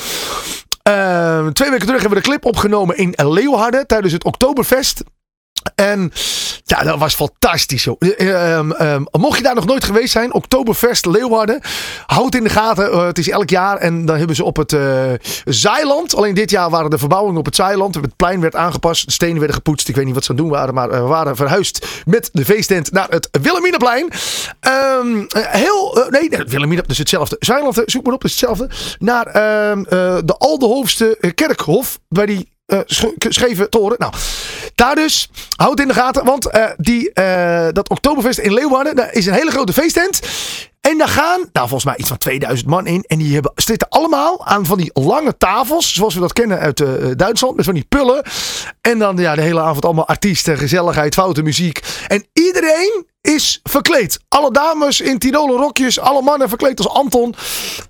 Eh, 0.83 1.47
twee 1.47 1.69
weken 1.69 1.85
terug 1.85 2.01
hebben 2.01 2.17
we 2.17 2.23
de 2.23 2.29
clip 2.29 2.45
opgenomen 2.45 2.97
in 2.97 3.13
Leeuwarden 3.15 3.87
tijdens 3.87 4.13
het 4.13 4.23
Oktoberfest. 4.23 5.03
En 5.81 6.11
ja, 6.63 6.83
dat 6.83 6.99
was 6.99 7.15
fantastisch. 7.15 7.83
Joh. 7.83 7.95
Eh, 7.99 8.55
ehm, 8.57 8.71
ehm, 8.71 9.03
mocht 9.11 9.37
je 9.37 9.43
daar 9.43 9.55
nog 9.55 9.65
nooit 9.65 9.83
geweest 9.83 10.11
zijn, 10.11 10.33
Oktoberfest 10.33 11.05
Leeuwarden. 11.05 11.61
Houd 12.05 12.35
in 12.35 12.43
de 12.43 12.49
gaten. 12.49 12.91
eh, 12.91 13.05
het 13.05 13.17
is 13.17 13.29
elk 13.29 13.49
jaar. 13.49 13.77
En 13.77 14.05
dan 14.05 14.17
hebben 14.17 14.35
ze 14.35 14.43
op 14.43 14.57
het 14.57 14.73
eh 14.73 15.11
Zeiland. 15.45 16.15
Alleen 16.15 16.33
dit 16.33 16.49
jaar 16.49 16.69
waren 16.69 16.89
de 16.89 16.97
verbouwingen 16.97 17.39
op 17.39 17.45
het 17.45 17.55
Zeiland. 17.55 17.95
Het 17.95 18.15
plein 18.15 18.41
werd 18.41 18.55
aangepast. 18.55 19.05
De 19.05 19.11
stenen 19.11 19.37
werden 19.37 19.55
gepoetst. 19.55 19.87
Ik 19.87 19.95
weet 19.95 20.05
niet 20.05 20.13
wat 20.13 20.23
ze 20.23 20.31
aan 20.31 20.35
het 20.35 20.45
doen 20.45 20.55
waren. 20.55 20.73
Maar 20.73 20.89
we 20.89 20.99
waren 20.99 21.35
verhuisd 21.35 21.87
met 22.05 22.29
de 22.33 22.45
feesttent 22.45 22.91
naar 22.91 23.07
het 23.09 23.29
Wilhelminaplein. 23.41 24.09
Ehm, 24.59 25.23
eh, 25.27 25.45
heel, 25.47 26.07
nee, 26.09 26.29
nee, 26.29 26.43
Wilhelmina, 26.45 26.81
dus 26.81 26.97
hetzelfde. 26.97 27.35
Zeiland, 27.39 27.81
zoek 27.85 28.05
maar 28.05 28.13
op, 28.13 28.23
is 28.23 28.31
hetzelfde. 28.31 28.69
Naar 28.99 29.25
ehm, 29.25 29.83
de 30.25 30.35
Aldehoofste 30.37 31.17
eh, 31.17 31.31
Kerkhof. 31.35 31.99
Bij 32.09 32.25
die 32.25 32.49
scheve 33.29 33.69
toren. 33.69 33.95
Nou, 33.99 34.13
daar 34.75 34.95
dus. 34.95 35.29
Houd 35.55 35.79
in 35.79 35.87
de 35.87 35.93
gaten. 35.93 36.25
Want 36.25 36.49
eh, 36.49 36.65
die, 36.77 37.13
eh, 37.13 37.67
dat 37.71 37.89
Oktoberfest 37.89 38.39
in 38.39 38.53
Leeuwarden. 38.53 38.95
Daar 38.95 39.13
is 39.13 39.25
een 39.25 39.33
hele 39.33 39.51
grote 39.51 39.73
feesttent. 39.73 40.19
En 40.81 40.97
daar 40.97 41.07
gaan, 41.07 41.39
nou 41.39 41.67
volgens 41.67 41.83
mij 41.83 41.95
iets 41.97 42.07
van 42.07 42.17
2000 42.17 42.69
man 42.69 42.87
in. 42.87 43.03
En 43.07 43.17
die 43.17 43.33
hebben, 43.33 43.51
zitten 43.55 43.89
allemaal 43.89 44.45
aan 44.45 44.65
van 44.65 44.77
die 44.77 44.91
lange 44.93 45.37
tafels. 45.37 45.93
Zoals 45.93 46.13
we 46.13 46.19
dat 46.19 46.33
kennen 46.33 46.59
uit 46.59 46.81
eh, 46.81 46.87
Duitsland. 47.15 47.55
Met 47.55 47.65
van 47.65 47.73
die 47.73 47.85
pullen. 47.89 48.23
En 48.81 48.99
dan 48.99 49.17
ja, 49.17 49.35
de 49.35 49.41
hele 49.41 49.59
avond 49.59 49.85
allemaal 49.85 50.07
artiesten, 50.07 50.57
gezelligheid, 50.57 51.13
foute 51.13 51.41
muziek. 51.41 51.79
En 52.07 52.25
iedereen 52.33 53.05
is 53.21 53.59
verkleed. 53.63 54.19
Alle 54.27 54.51
dames 54.51 55.01
in 55.01 55.19
Tiroler 55.19 55.57
rokjes. 55.57 55.99
Alle 55.99 56.21
mannen 56.21 56.49
verkleed 56.49 56.77
als 56.77 56.87
Anton. 56.87 57.35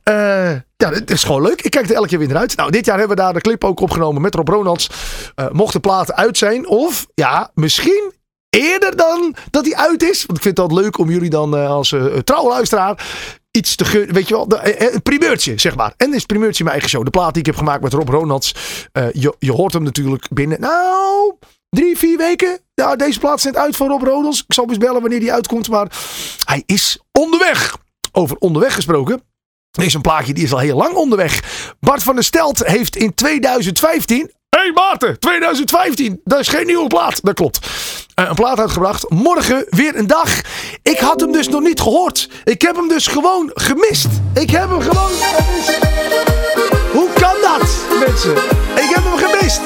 Eh, 0.04 0.52
ja, 0.78 0.90
het 0.90 1.12
is 1.12 1.24
gewoon 1.24 1.42
leuk. 1.42 1.62
Ik 1.62 1.72
kijk 1.72 1.90
er 1.90 1.96
elke 1.96 2.08
keer 2.08 2.20
weer 2.20 2.28
naar 2.28 2.38
uit. 2.38 2.56
Nou, 2.56 2.72
dit 2.72 2.86
jaar 2.86 2.98
hebben 2.98 3.18
we 3.18 3.24
daar 3.24 3.34
de 3.34 3.42
clip 3.42 3.64
ook 3.64 3.80
opgenomen 3.80 4.22
met 4.22 4.36
Rob 4.36 4.48
Ronalds. 4.48 4.90
Eh, 5.36 5.46
mocht 5.52 5.74
de 5.74 5.80
plaat 5.80 6.14
uit 6.14 6.38
zijn. 6.38 6.68
Of, 6.68 7.08
ja, 7.14 7.52
misschien 7.54 8.12
eerder 8.52 8.96
dan 8.96 9.36
dat 9.50 9.66
hij 9.66 9.76
uit 9.76 10.04
is. 10.04 10.26
Want 10.26 10.38
ik 10.38 10.44
vind 10.44 10.60
altijd 10.60 10.80
leuk 10.80 10.98
om 10.98 11.10
jullie 11.10 11.30
dan 11.30 11.56
eh, 11.56 11.70
als 11.70 11.92
eh 11.92 12.06
trouwe 12.06 12.50
luisteraar 12.50 13.06
iets 13.52 13.76
te 13.76 13.86
gunnen. 13.86 14.14
Weet 14.14 14.28
je 14.28 14.34
wel, 14.34 14.48
eh, 14.48 14.94
een 14.94 15.02
primeurtje, 15.02 15.60
zeg 15.60 15.76
maar. 15.76 15.94
En 15.98 16.14
is 16.14 16.26
primeurtje 16.26 16.64
mijn 16.64 16.76
eigen 16.76 16.92
show. 16.92 17.06
De 17.06 17.12
plaat 17.12 17.34
die 17.34 17.40
ik 17.40 17.46
heb 17.46 17.56
gemaakt 17.56 17.84
met 17.84 17.94
Rob 17.94 18.10
Ronalds. 18.10 18.56
Je, 19.12 19.36
je 19.40 19.52
hoort 19.52 19.74
hem 19.74 19.84
natuurlijk 19.84 20.28
binnen, 20.30 20.60
nou, 20.60 21.34
drie, 21.70 21.98
vier 21.98 22.18
weken. 22.18 22.60
Ja, 22.74 22.96
deze 22.96 23.20
plaat 23.20 23.44
net 23.44 23.56
uit 23.56 23.76
van 23.76 23.88
Rob 23.88 24.04
Ronalds. 24.04 24.44
Ik 24.48 24.54
zal 24.54 24.64
hem 24.64 24.74
eens 24.74 24.84
bellen 24.84 25.02
wanneer 25.02 25.20
die 25.20 25.34
uitkomt. 25.34 25.70
Maar 25.70 25.92
hij 26.46 26.64
is 26.66 27.00
onderweg. 27.12 27.78
Over 28.12 28.38
onderweg 28.38 28.74
gesproken. 28.74 29.22
Er 29.72 29.84
is 29.84 29.94
een 29.94 30.02
plaatje 30.02 30.34
die 30.34 30.44
is 30.44 30.54
al 30.54 30.60
heel 30.60 30.78
lang 30.78 30.94
onderweg. 30.94 31.44
Bart 31.80 32.04
van 32.04 32.16
der 32.16 32.24
Stelt 32.24 32.66
heeft 32.66 32.96
in 32.96 33.14
2015. 33.14 34.32
Hey 34.62 34.72
Maarten, 34.72 35.20
2015. 35.20 36.22
Dat 36.24 36.40
is 36.40 36.48
geen 36.48 36.66
nieuwe 36.66 36.88
plaat. 36.88 37.24
Dat 37.24 37.34
klopt. 37.34 37.60
Eh, 38.16 38.26
een 38.28 38.36
plaat 38.36 38.60
uitgebracht. 38.60 39.10
Morgen 39.10 39.66
weer 39.70 39.96
een 39.96 40.08
dag. 40.08 40.42
Ik 40.82 41.00
had 41.00 41.20
hem 41.20 41.32
dus 41.32 41.48
nog 41.48 41.62
niet 41.62 41.82
gehoord. 41.82 42.30
Ik 42.44 42.62
heb 42.62 42.76
hem 42.76 42.88
dus 42.88 43.08
gewoon 43.08 43.52
gemist. 43.54 44.08
Ik 44.34 44.50
heb 44.50 44.70
hem 44.70 44.82
gewoon 44.82 45.10
gemist. 45.10 45.80
Hoe 46.92 47.10
kan 47.14 47.36
dat, 47.42 47.70
mensen? 48.08 48.32
Ik 48.76 48.92
heb 48.94 49.04
hem 49.04 49.18
gemist. 49.18 49.62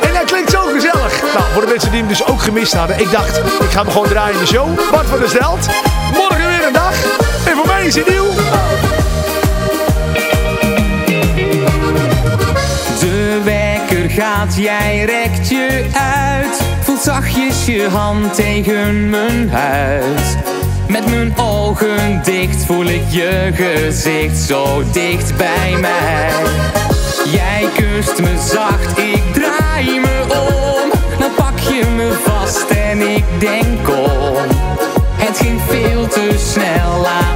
En 0.00 0.14
hij 0.14 0.24
klinkt 0.24 0.50
zo 0.50 0.60
gezellig. 0.60 1.22
Nou, 1.22 1.44
voor 1.52 1.62
de 1.62 1.68
mensen 1.68 1.90
die 1.90 2.00
hem 2.00 2.08
dus 2.08 2.26
ook 2.26 2.40
gemist 2.42 2.72
hadden. 2.72 3.00
Ik 3.00 3.10
dacht, 3.10 3.38
ik 3.38 3.70
ga 3.70 3.82
hem 3.82 3.90
gewoon 3.90 4.08
draaien 4.08 4.34
in 4.34 4.40
de 4.40 4.46
show. 4.46 4.90
Bart 4.90 5.06
van 5.06 5.18
der 5.18 5.28
Stelt. 5.28 5.66
Morgen 6.12 6.46
weer 6.46 6.66
een 6.66 6.72
dag. 6.72 7.04
En 7.46 7.56
voor 7.56 7.66
mij 7.66 7.86
is 7.86 7.94
hij 7.94 8.04
nieuw. 8.08 8.30
Gaat, 14.14 14.54
jij 14.56 15.04
rekt 15.04 15.48
je 15.48 15.84
uit. 15.92 16.60
Voelt 16.80 17.00
zachtjes 17.00 17.66
je 17.66 17.88
hand 17.88 18.34
tegen 18.34 19.10
mijn 19.10 19.50
huid. 19.50 20.36
Met 20.88 21.10
mijn 21.10 21.34
ogen 21.36 22.22
dicht 22.24 22.64
voel 22.64 22.84
ik 22.84 23.02
je 23.08 23.50
gezicht 23.54 24.36
zo 24.38 24.82
dicht 24.92 25.36
bij 25.36 25.76
mij. 25.80 26.30
Jij 27.30 27.68
kust 27.74 28.20
me 28.20 28.48
zacht, 28.52 28.98
ik 28.98 29.22
draai 29.32 30.00
me 30.00 30.22
om. 30.28 30.90
Dan 31.18 31.30
pak 31.36 31.58
je 31.58 31.84
me 31.96 32.12
vast 32.24 32.70
en 32.70 33.00
ik 33.00 33.24
denk 33.38 33.88
om. 33.88 34.46
Het 35.16 35.38
ging 35.38 35.60
veel 35.68 36.06
te 36.06 36.34
snel, 36.36 37.00
laten 37.00 37.33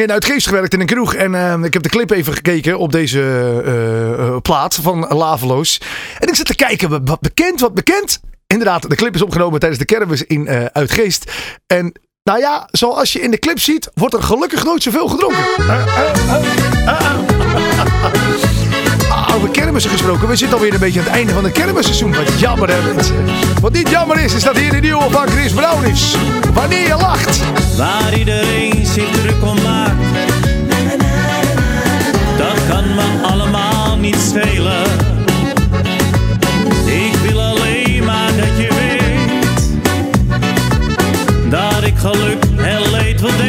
in 0.00 0.12
Uitgeest 0.12 0.46
gewerkt 0.46 0.74
in 0.74 0.80
een 0.80 0.86
kroeg. 0.86 1.14
En 1.14 1.34
eh, 1.34 1.62
ik 1.62 1.72
heb 1.72 1.82
de 1.82 1.88
clip 1.88 2.10
even 2.10 2.32
gekeken 2.34 2.78
op 2.78 2.92
deze 2.92 3.20
eh, 3.64 4.36
plaat 4.42 4.74
van 4.82 4.98
Laveloos. 5.08 5.80
En 6.18 6.28
ik 6.28 6.34
zit 6.34 6.46
te 6.46 6.54
kijken, 6.54 7.04
wat- 7.04 7.20
bekend, 7.20 7.60
wat 7.60 7.74
bekend. 7.74 8.20
Inderdaad, 8.46 8.90
de 8.90 8.96
clip 8.96 9.14
is 9.14 9.22
opgenomen 9.22 9.60
tijdens 9.60 9.80
de 9.80 9.86
kermis 9.86 10.22
in 10.24 10.48
Uitgeest. 10.72 11.32
En 11.66 11.92
nou 12.22 12.38
ja, 12.40 12.68
zoals 12.70 13.12
je 13.12 13.20
in 13.20 13.30
de 13.30 13.38
clip 13.38 13.58
ziet, 13.60 13.90
wordt 13.94 14.14
er 14.14 14.22
gelukkig 14.22 14.64
nooit 14.64 14.82
zoveel 14.82 15.08
gedronken. 15.08 15.44
Over 19.38 19.50
kermissen 19.50 19.90
gesproken, 19.90 20.28
we 20.28 20.36
zitten 20.36 20.56
alweer 20.56 20.72
een 20.74 20.80
beetje 20.80 20.98
aan 20.98 21.06
het 21.06 21.14
einde 21.14 21.32
van 21.32 21.44
het 21.44 21.52
kermisseizoen. 21.52 22.14
Wat 22.14 22.40
jammer 22.40 22.68
hè. 22.68 22.78
Wat 23.60 23.72
niet 23.72 23.90
jammer 23.90 24.18
is, 24.18 24.34
is 24.34 24.42
dat 24.42 24.56
hier 24.56 24.70
de 24.70 24.80
nieuwe 24.80 25.10
van 25.10 25.28
Chris 25.28 25.52
Brown 25.52 25.84
is. 25.84 26.16
Wanneer 26.54 26.86
je 26.86 26.96
lacht. 26.96 27.40
Waar 27.76 28.18
iedereen 28.18 28.86
zich 28.86 29.10
druk 29.10 29.42
om 29.42 29.62
maakt. 29.62 29.94
Dat 32.36 32.56
kan 32.68 32.94
me 32.94 33.26
allemaal 33.26 33.96
niet 33.96 34.16
schelen. 34.28 34.82
Ik 36.84 37.14
wil 37.28 37.40
alleen 37.40 38.04
maar 38.04 38.36
dat 38.36 38.56
je 38.56 38.68
weet 38.74 39.70
dat 41.50 41.82
ik 41.82 41.98
geluk 41.98 42.44
en 42.56 42.90
leed 42.90 43.20
wil. 43.20 43.47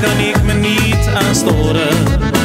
Kan 0.00 0.18
ik 0.18 0.42
me 0.42 0.52
niet 0.52 1.08
aan 1.14 1.34
storen. 1.34 2.35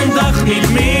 Kan 0.00 0.08
mijn 0.08 0.34
dag 0.34 0.99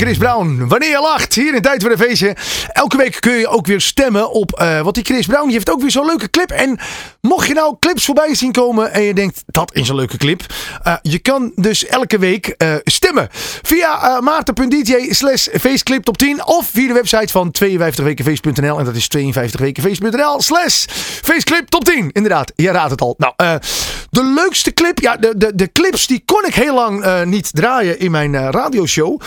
Chris 0.00 0.18
Brown. 0.18 0.64
Wanneer 0.68 0.90
je 0.90 1.00
lacht, 1.00 1.34
hier 1.34 1.54
in 1.54 1.62
Tijd 1.62 1.80
voor 1.82 1.90
de 1.90 1.96
Feestje. 1.98 2.36
Elke 2.72 2.96
week 2.96 3.16
kun 3.20 3.32
je 3.32 3.48
ook 3.48 3.66
weer 3.66 3.80
stemmen 3.80 4.30
op 4.30 4.52
eh 4.52 4.80
wat 4.80 4.94
die 4.94 5.04
Chris 5.04 5.26
Brown. 5.26 5.44
Die 5.44 5.52
heeft 5.52 5.70
ook 5.70 5.80
weer 5.80 5.90
zo'n 5.90 6.06
leuke 6.06 6.30
clip. 6.30 6.50
En 6.50 6.78
mocht 7.20 7.46
je 7.46 7.54
nou 7.54 7.76
clips 7.80 8.04
voorbij 8.04 8.34
zien 8.34 8.52
komen 8.52 8.92
en 8.92 9.02
je 9.02 9.14
denkt 9.14 9.42
dat 9.46 9.74
is 9.74 9.88
een 9.88 9.94
leuke 9.94 10.16
clip. 10.16 10.42
eh, 10.82 10.94
je 11.02 11.18
kan 11.18 11.52
dus 11.54 11.86
elke 11.86 12.18
week 12.18 12.46
eh, 12.46 12.74
stemmen. 12.84 13.28
Via 13.62 14.02
eh 14.02 14.20
maarten.dj 14.20 15.12
slash 15.12 15.48
feestclip 15.60 16.04
top 16.04 16.18
10. 16.18 16.46
Of 16.46 16.68
via 16.72 16.86
de 16.86 16.92
website 16.92 17.28
van 17.28 17.54
52wekenfeest.nl. 17.64 18.78
En 18.78 18.84
dat 18.84 18.96
is 18.96 19.08
52wekenfeest.nl 19.16 20.40
slash 20.40 20.84
feestclip 21.22 21.68
top 21.68 21.84
10. 21.84 22.10
Inderdaad, 22.12 22.52
je 22.56 22.70
raadt 22.70 22.90
het 22.90 23.00
al. 23.00 23.14
Nou, 23.18 23.32
de 24.10 24.24
leukste 24.24 24.72
clip. 24.72 24.98
Ja, 24.98 25.16
de, 25.16 25.34
de, 25.36 25.54
de 25.54 25.72
clips 25.72 26.06
die 26.06 26.22
kon 26.24 26.44
ik 26.46 26.54
heel 26.54 26.74
lang 26.74 27.24
niet 27.24 27.48
draaien 27.52 27.98
in 27.98 28.10
mijn 28.10 28.50
radioshow. 28.50 29.20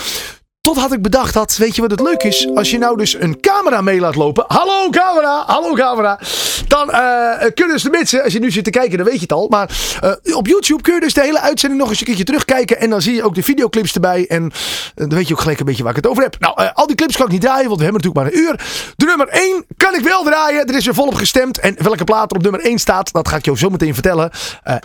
Tot 0.64 0.78
had 0.78 0.94
ik 0.94 1.02
bedacht 1.02 1.34
dat, 1.34 1.58
weet 1.58 1.76
je 1.76 1.82
wat 1.82 1.92
het 1.92 2.00
leuk 2.00 2.24
is? 2.24 2.48
Als 2.56 2.72
je 2.72 2.78
nou 2.78 2.98
dus 2.98 3.14
een 3.20 3.40
camera 3.40 3.82
mee 3.82 4.00
laat 4.00 4.16
lopen. 4.16 4.46
Hallo 4.48 4.90
camera, 4.90 5.44
hallo 5.46 5.74
camera. 5.74 6.20
Dan 6.68 6.92
eh, 6.92 7.52
kunnen 7.54 7.82
de 7.82 7.90
mensen, 7.90 8.24
als 8.24 8.34
je 8.34 8.40
nu 8.40 8.52
zit 8.52 8.64
te 8.64 8.70
kijken, 8.70 8.98
dan 8.98 9.06
weet 9.06 9.16
je 9.16 9.22
het 9.22 9.32
al. 9.32 9.48
Maar 9.48 9.98
eh, 10.02 10.36
op 10.36 10.48
YouTube 10.48 10.82
kun 10.82 10.94
je 10.94 11.00
dus 11.00 11.14
de 11.14 11.22
hele 11.22 11.40
uitzending 11.40 11.82
nog 11.82 11.90
eens 11.90 12.00
een 12.00 12.06
keertje 12.06 12.24
terugkijken. 12.24 12.80
En 12.80 12.90
dan 12.90 13.02
zie 13.02 13.16
je 13.16 13.24
ook 13.24 13.36
de 13.36 13.44
videoclips 13.44 13.94
erbij. 13.94 14.26
En 14.28 14.44
eh, 14.44 14.50
dan 14.96 15.10
weet 15.10 15.28
je 15.28 15.34
ook 15.34 15.40
gelijk 15.40 15.60
een 15.60 15.66
beetje 15.66 15.84
waar 15.84 15.92
ik 15.92 16.04
het 16.04 16.08
over 16.08 16.24
heb. 16.24 16.36
Nou, 16.40 16.72
al 16.74 16.88
die 16.88 16.96
clips 16.96 17.16
kan 17.16 17.26
ik 17.26 17.32
niet 17.32 17.42
draaien, 17.42 17.68
want 17.68 17.78
we 17.78 17.84
hebben 17.84 18.02
natuurlijk 18.02 18.34
maar 18.34 18.42
een 18.42 18.48
uur. 18.48 18.94
De 18.96 19.06
nummer 19.06 19.28
1 19.28 19.66
kan 19.78 19.96
ik 19.96 20.04
wel 20.04 20.24
draaien. 20.24 20.66
Er 20.66 20.76
is 20.76 20.86
weer 20.86 20.94
volop 20.94 21.16
gestemd. 21.16 21.60
En 21.60 21.76
welke 21.78 22.04
plaat 22.04 22.32
er 22.32 22.38
op 22.38 22.44
nummer 22.44 22.62
1 22.62 22.80
staat, 22.80 23.14
dat 23.14 23.28
ga 23.28 23.36
ik 23.36 23.46
jou 23.46 23.58
zo 23.58 23.70
meteen 23.70 23.94
vertellen. 23.94 24.32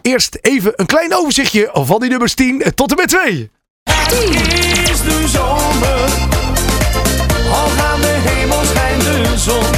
Eerst 0.03 0.39
even 0.41 0.73
een 0.77 0.87
klein 0.87 1.15
overzichtje 1.15 1.71
van 1.73 2.01
die 2.01 2.11
nummers 2.11 2.35
10 2.35 2.63
tot 2.75 2.91
en 2.91 2.97
met 2.97 3.09
2. 3.09 3.51
Het 3.89 4.91
is 4.91 5.03
nu 5.03 5.29
zomer, 5.29 6.01
al 7.59 7.69
gaan 7.79 8.01
de 8.01 8.15
hemel 8.29 8.65
schijnt 8.65 9.03
de 9.03 9.39
zon. 9.39 9.71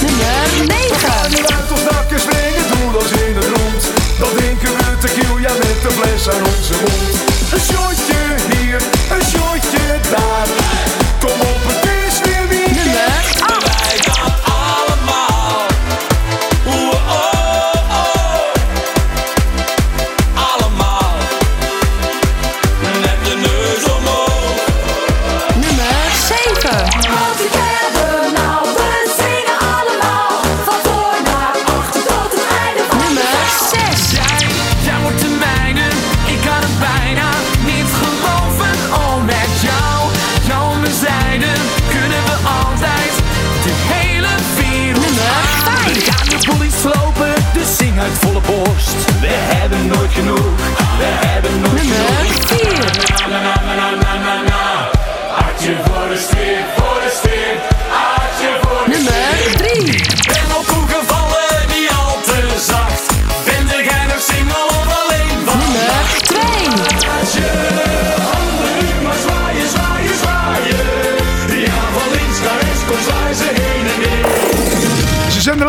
Nummer 0.00 0.66
9. 0.66 0.88
We 0.88 0.98
gaan 1.06 1.30
nu 1.30 1.36
uit 1.36 1.70
ons 1.70 1.84
dakje 1.84 2.18
springen, 2.18 2.64
doelloos 2.72 3.10
in 3.10 3.36
het 3.36 3.44
rond. 3.44 3.82
Dan 4.18 4.28
drinken 4.36 4.76
we 4.76 4.98
tequila 5.00 5.52
met 5.62 5.82
de 5.82 5.90
fles 5.90 6.28
aan 6.28 6.44
onze 6.46 6.74
mond. 6.82 7.18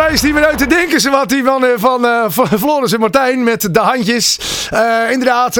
Weer. 0.09 0.17
Lijst 0.19 0.23
niet 0.23 0.33
meer 0.33 0.45
uit 0.45 0.57
te 0.57 0.67
denken. 0.67 1.01
Ze 1.01 1.09
wat 1.09 1.29
die 1.29 1.43
van, 1.43 1.65
eh, 1.65 1.69
van, 1.75 2.05
eh, 2.05 2.25
van 2.27 2.47
Floris 2.59 2.93
en 2.93 2.99
Martijn 2.99 3.43
met 3.43 3.73
de 3.73 3.79
handjes. 3.79 4.39
Eh, 4.69 5.11
inderdaad, 5.11 5.53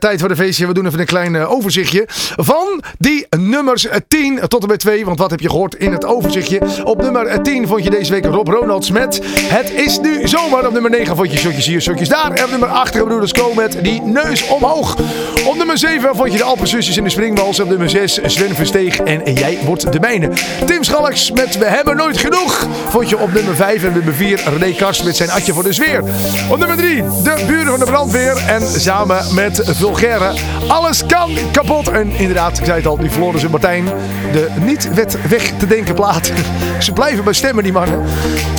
tijd 0.00 0.20
voor 0.20 0.28
de 0.28 0.36
feestje. 0.36 0.66
We 0.66 0.72
doen 0.72 0.86
even 0.86 1.00
een 1.00 1.06
klein 1.06 1.46
overzichtje 1.46 2.04
van 2.36 2.82
die 2.98 3.26
nummers 3.38 3.86
eh, 3.86 3.96
10 4.08 4.40
tot 4.48 4.62
en 4.62 4.68
met 4.68 4.78
2. 4.78 5.04
Want 5.04 5.18
wat 5.18 5.30
heb 5.30 5.40
je 5.40 5.48
gehoord 5.48 5.74
in 5.74 5.92
het 5.92 6.04
overzichtje? 6.04 6.60
Op 6.84 7.02
nummer 7.02 7.26
eh, 7.26 7.38
10 7.38 7.66
vond 7.66 7.84
je 7.84 7.90
deze 7.90 8.12
week 8.12 8.24
Rob 8.24 8.48
Ronalds 8.48 8.90
met 8.90 9.20
Het 9.42 9.72
is 9.72 9.98
nu 9.98 10.28
zomer. 10.28 10.66
Op 10.66 10.72
nummer 10.72 10.90
9 10.90 11.16
vond 11.16 11.32
je 11.32 11.38
Shotjes 11.38 11.66
hier, 11.66 11.80
Shotjes 11.80 12.08
daar. 12.08 12.30
En 12.32 12.44
op 12.44 12.50
nummer 12.50 12.68
8 12.68 12.92
Broeders 12.92 13.32
Co 13.32 13.54
met 13.54 13.78
Die 13.82 14.02
Neus 14.02 14.48
Omhoog. 14.48 14.96
Op 15.44 15.56
nummer 15.56 15.78
7 15.78 16.16
vond 16.16 16.32
je 16.32 16.38
de 16.38 16.44
Alpenzusjes 16.44 16.96
in 16.96 17.04
de 17.04 17.10
Springwals. 17.10 17.60
Op 17.60 17.68
nummer 17.68 17.90
6 17.90 18.20
Sven 18.24 18.54
Versteeg 18.54 19.00
en 19.00 19.32
Jij 19.32 19.58
wordt 19.64 19.92
de 19.92 20.00
mijne. 20.00 20.28
Tim 20.66 20.84
Schalks 20.84 21.30
met 21.30 21.58
We 21.58 21.64
hebben 21.64 21.96
nooit 21.96 22.18
genoeg. 22.18 22.66
Vond 22.88 23.08
je 23.08 23.18
op 23.18 23.32
nummer 23.32 23.54
5 23.54 23.69
en 23.78 23.92
nummer 23.92 24.14
4 24.14 24.40
René 24.58 24.74
Kast 24.74 25.04
met 25.04 25.16
zijn 25.16 25.30
Atje 25.30 25.52
voor 25.52 25.62
de 25.62 25.72
Sfeer. 25.72 26.02
Op 26.48 26.58
nummer 26.58 26.76
3 26.76 27.02
de 27.22 27.44
buren 27.46 27.66
van 27.66 27.78
de 27.78 27.84
brandweer. 27.84 28.36
En 28.46 28.80
samen 28.80 29.34
met 29.34 29.60
Vulgaire 29.64 30.32
Alles 30.68 31.06
kan 31.06 31.30
kapot. 31.52 31.88
En 31.88 32.10
inderdaad, 32.10 32.58
ik 32.58 32.64
zei 32.64 32.76
het 32.76 32.86
al, 32.86 32.96
die 32.98 33.10
Floris 33.10 33.42
en 33.42 33.50
Martijn. 33.50 33.84
De 34.32 34.48
niet 34.60 34.94
wet 34.94 35.16
weg 35.28 35.52
te 35.58 35.66
denken 35.66 35.94
plaat. 35.94 36.30
Ze 36.78 36.92
blijven 36.92 37.24
bij 37.24 37.32
stemmen 37.32 37.62
die 37.64 37.72
mannen. 37.72 38.04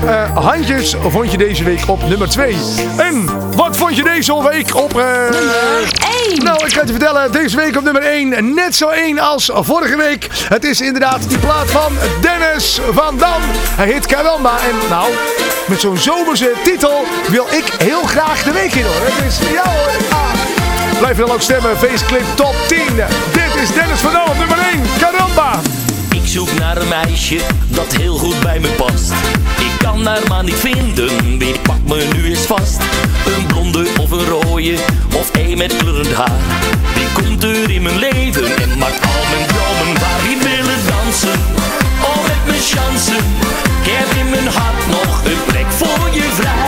Eh, 0.05 0.35
handjes 0.37 0.95
vond 1.09 1.31
je 1.31 1.37
deze 1.37 1.63
week 1.63 1.87
op 1.87 2.07
nummer 2.07 2.29
2. 2.29 2.55
En 2.97 3.25
wat 3.55 3.77
vond 3.77 3.95
je 3.95 4.03
deze 4.03 4.43
week 4.49 4.75
op... 4.75 4.99
eh, 4.99 5.05
Eén. 6.29 6.43
nou, 6.43 6.65
ik 6.65 6.73
ga 6.73 6.81
je 6.81 6.87
vertellen. 6.91 7.31
Deze 7.31 7.55
week 7.55 7.77
op 7.77 7.83
nummer 7.83 8.01
1. 8.01 8.53
Net 8.53 8.75
zo 8.75 8.87
1 8.87 9.19
als 9.19 9.49
vorige 9.53 9.97
week. 9.97 10.27
Het 10.49 10.63
is 10.63 10.81
inderdaad 10.81 11.29
die 11.29 11.37
plaat 11.37 11.71
van 11.71 11.93
Dennis 12.21 12.79
van 12.91 13.17
Dam. 13.17 13.41
Hij 13.75 13.87
heet 13.87 14.05
Caramba. 14.05 14.51
En 14.51 14.89
nou, 14.89 15.00
met 15.67 15.81
zo'n 15.81 15.97
zomerse 15.97 16.51
titel 16.63 17.05
wil 17.27 17.45
ik 17.51 17.73
heel 17.77 18.03
graag 18.03 18.43
de 18.43 18.51
week 18.51 18.73
in. 18.73 18.85
Het 18.85 19.25
is 19.27 19.37
jou 19.53 19.67
hoor. 19.67 19.91
Ah. 20.09 20.99
Blijf 20.99 21.17
dan 21.17 21.31
ook 21.31 21.41
stemmen. 21.41 21.77
Faceclip 21.77 22.25
top 22.35 22.55
10. 22.67 22.79
Dit 23.31 23.61
is 23.61 23.73
Dennis 23.73 23.99
van 23.99 24.29
op 24.29 24.37
nummer 24.37 24.57
1. 24.57 24.81
Caramba. 24.99 25.59
Ik 26.11 26.27
zoek 26.27 26.59
naar 26.59 26.77
een 26.77 26.87
meisje 26.87 27.39
dat 27.67 27.95
heel 27.95 28.17
goed 28.17 28.39
bij 28.39 28.59
me 28.59 28.67
past. 28.67 29.11
Ik 29.59 29.71
kan 29.77 30.05
haar 30.05 30.27
maar 30.27 30.43
niet 30.43 30.55
vinden, 30.55 31.37
wie 31.37 31.59
pakt 31.59 31.87
me 31.87 32.07
nu 32.13 32.25
eens 32.25 32.45
vast? 32.45 32.81
Een 33.25 33.45
blonde 33.45 33.87
of 34.01 34.11
een 34.11 34.25
rode, 34.25 34.77
of 35.15 35.29
een 35.33 35.57
met 35.57 35.77
kleurend 35.77 36.13
haar. 36.13 36.39
Wie 36.93 37.23
komt 37.23 37.43
er 37.43 37.69
in 37.69 37.81
mijn 37.81 37.97
leven 37.97 38.45
en 38.45 38.77
maakt 38.77 39.03
al 39.03 39.23
mijn 39.31 39.47
dromen 39.47 39.99
waar? 39.99 40.21
Wie 40.23 40.37
willen 40.37 40.79
dansen, 40.87 41.39
mijn 42.45 42.59
chansen. 42.59 43.23
Ik 43.83 43.91
heb 43.91 44.17
in 44.19 44.29
mijn 44.29 44.47
hart 44.47 44.87
nog 44.87 45.21
een 45.25 45.43
plek 45.47 45.71
voor 45.71 46.13
je 46.13 46.29
vrij. 46.33 46.60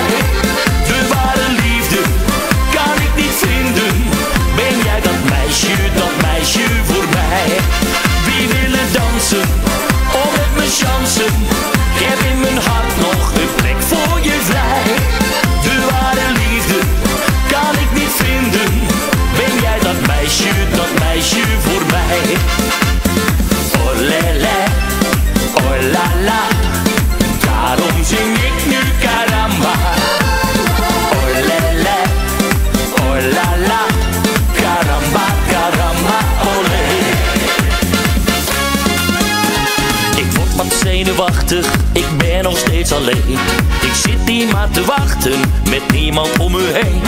Om 46.19 46.51
me 46.51 46.79
heen. 46.81 47.01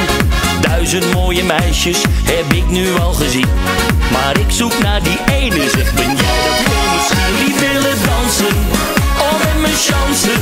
Duizend 0.61 1.13
mooie 1.13 1.43
meisjes 1.43 2.03
heb 2.23 2.53
ik 2.53 2.69
nu 2.69 2.99
al 2.99 3.13
gezien. 3.13 3.47
Maar 4.11 4.39
ik 4.39 4.51
zoek 4.51 4.79
naar 4.81 5.03
die 5.03 5.19
ene, 5.25 5.69
zeg 5.69 5.93
ben 5.93 6.15
jij 6.15 6.37
dat 6.47 6.59
heel 6.67 6.85
misschien? 6.95 7.45
Die 7.45 7.55
willen 7.59 7.97
dansen, 8.05 8.55
oh 9.25 9.37
met 9.43 9.61
mijn 9.61 9.79
chansen. 9.87 10.41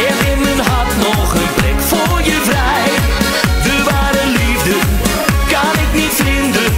Heb 0.00 0.18
in 0.32 0.40
mijn 0.42 0.60
hart 0.70 0.96
nog 1.08 1.34
een 1.34 1.54
plek 1.54 1.80
voor 1.90 2.18
je 2.30 2.38
vrij. 2.48 2.88
De 3.66 3.76
ware 3.90 4.24
liefde 4.38 4.76
kan 5.54 5.74
ik 5.84 5.92
niet 6.00 6.14
vinden. 6.24 6.72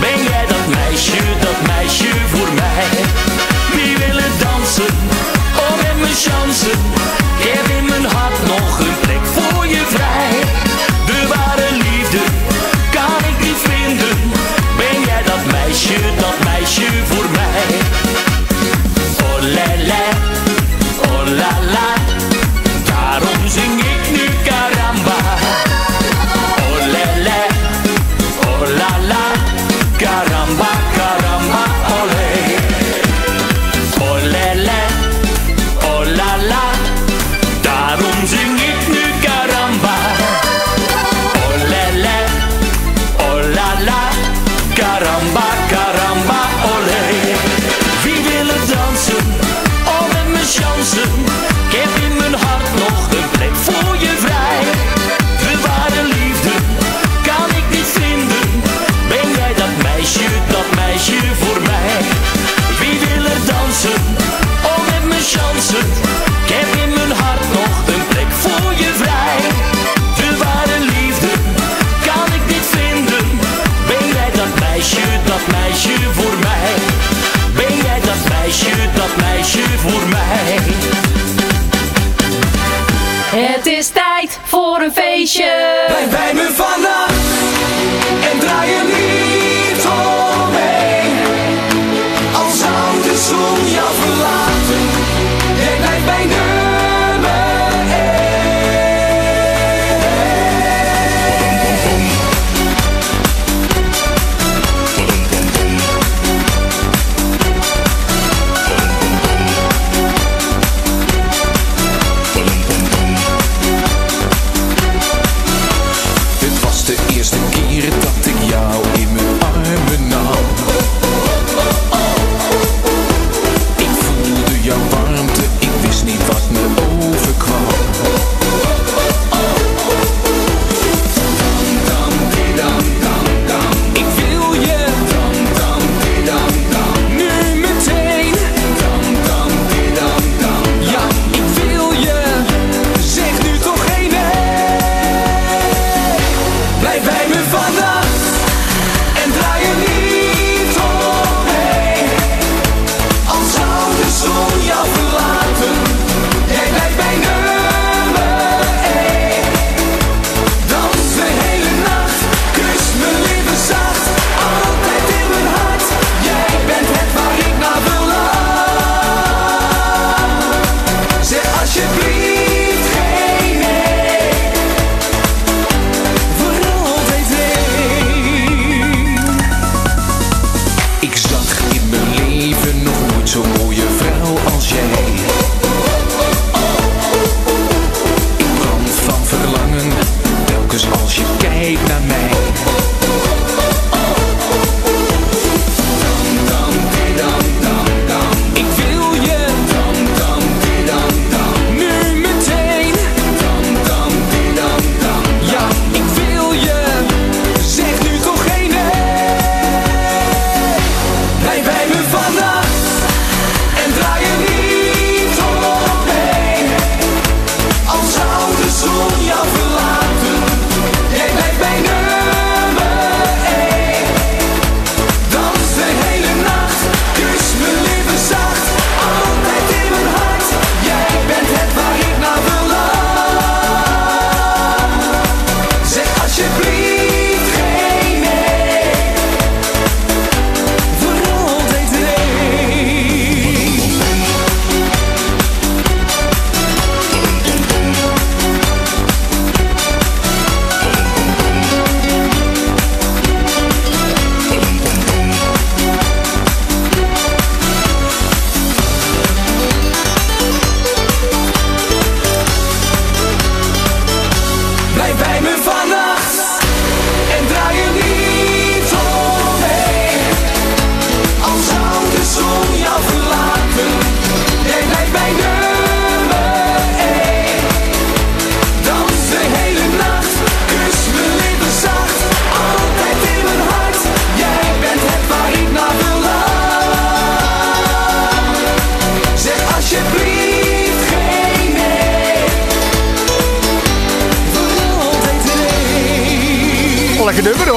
Ben 0.00 0.18
jij 0.30 0.46
dat 0.46 0.66
meisje, 0.78 1.20
dat 1.40 1.58
meisje 1.66 2.10
voor 2.32 2.50
mij? 2.54 2.88
Wie 3.74 3.96
willen 3.96 4.32
dansen? 4.44 4.94
Oh, 5.62 5.76
met 5.82 5.96
mijn 6.00 6.18
chansen. 6.26 6.78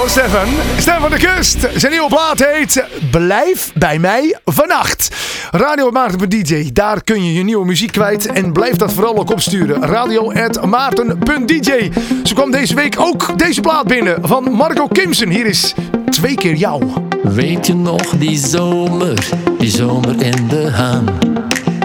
Stefan. 0.09 0.47
Stefan 0.77 1.01
van 1.01 1.11
de 1.11 1.17
Kust. 1.17 1.67
Zijn 1.75 1.91
nieuwe 1.91 2.09
plaat 2.09 2.39
heet 2.39 2.85
Blijf 3.11 3.71
bij 3.75 3.99
mij 3.99 4.37
vannacht. 4.45 5.09
Radio 5.51 5.91
Maarten 5.91 6.29
DJ. 6.29 6.69
Daar 6.73 7.03
kun 7.03 7.25
je 7.25 7.33
je 7.33 7.43
nieuwe 7.43 7.65
muziek 7.65 7.91
kwijt. 7.91 8.25
En 8.25 8.53
blijf 8.53 8.75
dat 8.75 8.93
vooral 8.93 9.17
ook 9.17 9.31
opsturen. 9.31 9.85
Radio 9.85 10.31
Maarten.dj. 10.65 11.91
Zo 12.23 12.33
kwam 12.35 12.51
deze 12.51 12.75
week 12.75 12.99
ook 12.99 13.37
deze 13.37 13.61
plaat 13.61 13.87
binnen 13.87 14.17
van 14.21 14.51
Marco 14.51 14.87
Kimsen. 14.87 15.29
Hier 15.29 15.45
is 15.45 15.73
Twee 16.09 16.35
keer 16.35 16.55
jou. 16.55 16.83
Weet 17.23 17.67
je 17.67 17.75
nog 17.75 18.09
die 18.17 18.37
zomer, 18.37 19.29
die 19.57 19.69
zomer 19.69 20.23
in 20.23 20.47
de 20.47 20.69
haan? 20.71 21.05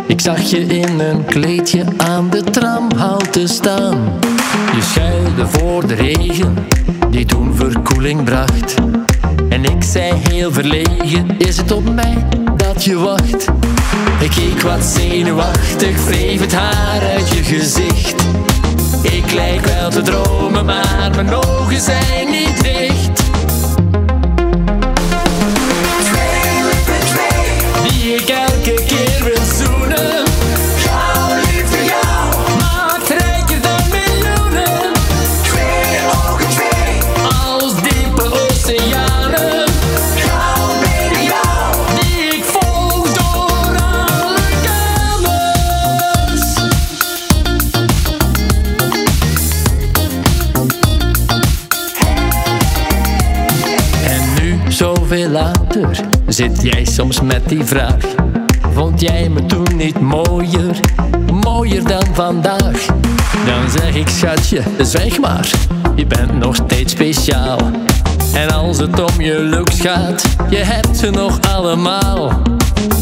Ik 0.06 0.20
zag 0.20 0.40
je 0.40 0.66
in 0.66 1.00
een 1.00 1.24
kleedje 1.24 1.84
aan 1.96 2.30
de 2.30 2.42
tramhalte 2.42 3.46
staan. 3.46 3.98
Je 4.74 4.82
schuilde 4.82 5.46
voor 5.46 5.86
de 5.86 5.94
regen, 5.94 6.66
die 7.10 7.24
toen 7.24 7.54
verkoeling 7.54 8.24
bracht. 8.24 8.74
En 9.48 9.64
ik 9.64 9.82
zei 9.82 10.12
heel 10.28 10.52
verlegen, 10.52 11.38
is 11.38 11.56
het 11.56 11.72
op 11.72 11.94
mij 11.94 12.26
dat 12.56 12.84
je 12.84 12.98
wacht? 12.98 13.48
Ik 14.20 14.30
keek 14.30 14.60
wat 14.60 14.84
zenuwachtig, 14.84 16.04
wreef 16.04 16.40
het 16.40 16.54
haar 16.54 17.00
uit 17.14 17.28
je 17.28 17.42
gezicht. 17.42 18.24
Ik 19.02 19.32
lijk 19.32 19.66
wel 19.66 19.90
te 19.90 20.02
dromen, 20.02 20.64
maar 20.64 21.10
mijn 21.14 21.34
ogen 21.34 21.80
zijn 21.80 22.30
niet 22.30 22.62
dicht. 22.62 23.03
Zit 56.34 56.62
jij 56.62 56.84
soms 56.84 57.20
met 57.20 57.48
die 57.48 57.64
vraag. 57.64 58.04
Vond 58.72 59.00
jij 59.00 59.28
me 59.28 59.46
toen 59.46 59.76
niet 59.76 60.00
mooier, 60.00 60.80
mooier 61.42 61.84
dan 61.84 62.04
vandaag? 62.12 62.86
Dan 63.46 63.70
zeg 63.78 63.94
ik, 63.94 64.08
schatje, 64.08 64.62
zwijg 64.78 65.18
maar, 65.18 65.50
je 65.94 66.06
bent 66.06 66.38
nog 66.38 66.54
steeds 66.54 66.92
speciaal. 66.92 67.58
En 68.32 68.50
als 68.50 68.78
het 68.78 69.00
om 69.00 69.20
je 69.20 69.42
looks 69.42 69.80
gaat, 69.80 70.24
je 70.50 70.56
hebt 70.56 70.96
ze 70.96 71.10
nog 71.10 71.38
allemaal. 71.40 72.42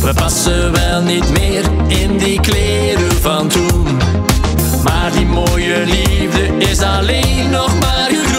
We 0.01 0.13
passen 0.15 0.73
wel 0.73 1.03
niet 1.03 1.31
meer 1.31 1.65
in 1.87 2.19
die 2.19 2.41
kleren 2.41 3.13
van 3.13 3.49
toen. 3.49 3.87
Maar 4.85 5.13
die 5.13 5.27
mooie 5.27 5.85
liefde 5.85 6.67
is 6.71 6.81
alleen 6.81 7.51
nog 7.51 7.79
maar 7.81 8.32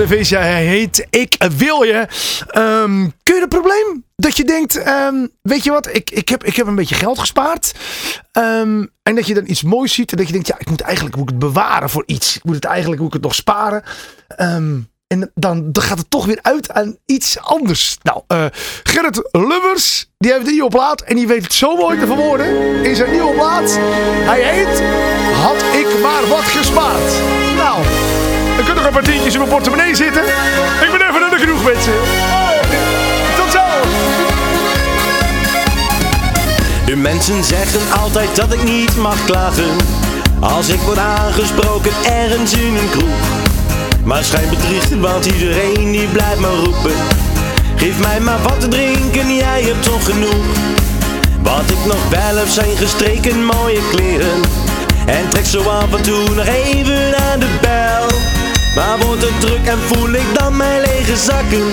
de 0.00 0.08
feestje. 0.08 0.36
Hij 0.36 0.66
heet 0.66 1.06
Ik 1.10 1.36
Wil 1.56 1.82
Je. 1.82 2.06
Ehm, 2.46 3.08
kun 3.22 3.34
je 3.34 3.40
het 3.40 3.48
probleem 3.48 4.04
dat 4.16 4.36
je 4.36 4.44
denkt, 4.44 4.76
ehm, 4.76 5.26
weet 5.42 5.64
je 5.64 5.70
wat, 5.70 5.94
ik, 5.94 6.10
ik, 6.10 6.28
heb, 6.28 6.44
ik 6.44 6.56
heb 6.56 6.66
een 6.66 6.74
beetje 6.74 6.94
geld 6.94 7.18
gespaard. 7.18 7.72
Ehm, 8.32 8.86
en 9.02 9.14
dat 9.14 9.26
je 9.26 9.34
dan 9.34 9.44
iets 9.46 9.62
moois 9.62 9.94
ziet 9.94 10.10
en 10.10 10.16
dat 10.16 10.26
je 10.26 10.32
denkt, 10.32 10.48
ja, 10.48 10.58
ik 10.58 10.70
moet 10.70 10.80
eigenlijk 10.80 11.16
moet 11.16 11.24
ik 11.24 11.30
het 11.30 11.52
bewaren 11.52 11.90
voor 11.90 12.02
iets. 12.06 12.36
Ik 12.36 12.44
moet 12.44 12.54
het 12.54 12.64
eigenlijk 12.64 13.00
moet 13.00 13.08
ik 13.08 13.14
het 13.14 13.22
nog 13.22 13.34
sparen. 13.34 13.82
En 15.06 15.30
dan, 15.34 15.72
dan 15.72 15.82
gaat 15.82 15.98
het 15.98 16.10
toch 16.10 16.26
weer 16.26 16.38
uit 16.42 16.72
aan 16.72 16.96
iets 17.06 17.38
anders. 17.38 17.98
Nou, 18.02 18.22
eh 18.26 18.44
Gerrit 18.82 19.28
Lubbers, 19.32 20.10
die 20.18 20.32
heeft 20.32 20.46
een 20.46 20.52
nieuwe 20.52 20.70
plaat. 20.70 21.00
En 21.00 21.16
die 21.16 21.26
weet 21.26 21.42
het 21.42 21.52
zo 21.52 21.76
mooi 21.76 21.98
te 21.98 22.06
verwoorden 22.06 22.84
in 22.84 22.96
zijn 22.96 23.10
nieuwe 23.10 23.34
plaat. 23.34 23.78
Hij 24.30 24.42
heet 24.42 24.82
Had 25.34 25.62
ik 25.74 26.00
maar 26.02 26.26
wat 26.28 26.44
gespaard. 26.44 27.49
Er 28.60 28.66
kunnen 28.66 28.84
nog 28.84 28.94
een 28.94 29.00
paar 29.00 29.10
tientjes 29.12 29.32
in 29.32 29.38
mijn 29.38 29.50
portemonnee 29.50 29.96
zitten. 29.96 30.22
Ik 30.22 30.90
ben 30.92 31.08
even 31.08 31.20
naar 31.20 31.30
de 31.30 31.38
genoeg, 31.38 31.64
mensen. 31.64 31.92
Hoi, 31.92 32.58
Tot 33.36 33.52
zo. 33.52 33.64
De 36.86 36.96
mensen 36.96 37.44
zeggen 37.44 37.80
altijd 38.00 38.36
dat 38.36 38.52
ik 38.52 38.62
niet 38.62 38.96
mag 38.96 39.24
klagen 39.24 39.70
Als 40.40 40.68
ik 40.68 40.80
word 40.80 40.98
aangesproken 40.98 41.90
ergens 42.04 42.52
in 42.52 42.76
een 42.76 42.90
kroeg 42.90 43.20
Maar 44.04 44.24
schijn 44.24 44.48
bedriegt, 44.48 45.00
want 45.00 45.26
iedereen 45.26 45.92
die 45.92 46.06
blijft 46.06 46.40
maar 46.40 46.50
roepen 46.50 46.94
Geef 47.76 48.00
mij 48.00 48.20
maar 48.20 48.42
wat 48.42 48.60
te 48.60 48.68
drinken, 48.68 49.36
jij 49.36 49.62
hebt 49.62 49.82
toch 49.82 50.04
genoeg 50.04 50.44
Wat 51.42 51.70
ik 51.70 51.84
nog 51.86 52.08
wel 52.08 52.36
heb 52.36 52.48
zijn 52.48 52.76
gestreken 52.76 53.44
mooie 53.44 53.80
kleren 53.90 54.40
En 55.06 55.28
trek 55.28 55.46
zo 55.46 55.62
af 55.62 55.94
en 55.94 56.02
toe 56.02 56.34
nog 56.34 56.46
even 56.46 57.16
aan 57.16 57.40
de 57.40 57.58
bel 57.60 58.29
Maar 58.74 58.98
wordt 58.98 59.22
het 59.22 59.40
druk 59.40 59.66
en 59.66 59.78
voel 59.78 60.12
ik 60.12 60.34
dan 60.38 60.56
mijn 60.56 60.80
lege 60.80 61.16
zakken 61.16 61.72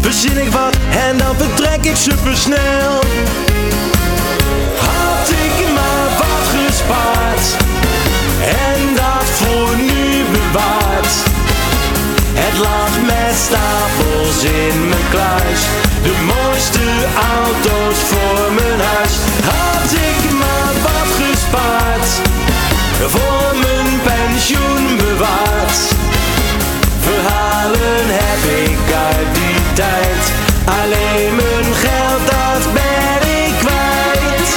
Verzin 0.00 0.38
ik 0.38 0.50
wat 0.50 0.76
en 0.90 1.18
dan 1.18 1.34
vertrek 1.36 1.84
ik 1.84 1.96
supersnel 1.96 3.00
had 4.80 5.30
ik 5.30 5.74
maar 5.74 6.08
wat 6.18 6.44
gespaard 6.56 7.46
en 8.40 8.94
dat 8.94 9.28
voor 9.38 9.76
nu 9.76 10.24
bewaard. 10.32 11.12
Het 12.34 12.58
lag 12.58 12.92
met 13.06 13.34
stapels 13.46 14.42
in 14.42 14.88
mijn 14.88 15.08
kluis, 15.10 15.60
de 16.02 16.14
mooiste 16.32 16.86
auto's 17.36 17.98
voor 18.10 18.52
mijn 18.52 18.80
huis. 18.80 19.14
Had 19.52 19.92
ik 19.92 20.30
maar 20.42 20.72
wat 20.82 21.10
gespaard, 21.22 22.08
voor 23.14 23.56
mijn 23.60 24.00
pensioen 24.02 24.96
bewaard. 24.96 25.97
Verhalen 27.18 28.06
heb 28.06 28.42
ik 28.68 28.78
alleen 30.64 31.34
mijn 31.34 31.74
geld 31.74 32.22
dat 32.30 32.72
ben 32.72 33.28
ik 33.44 33.54
kwijt. 33.58 34.50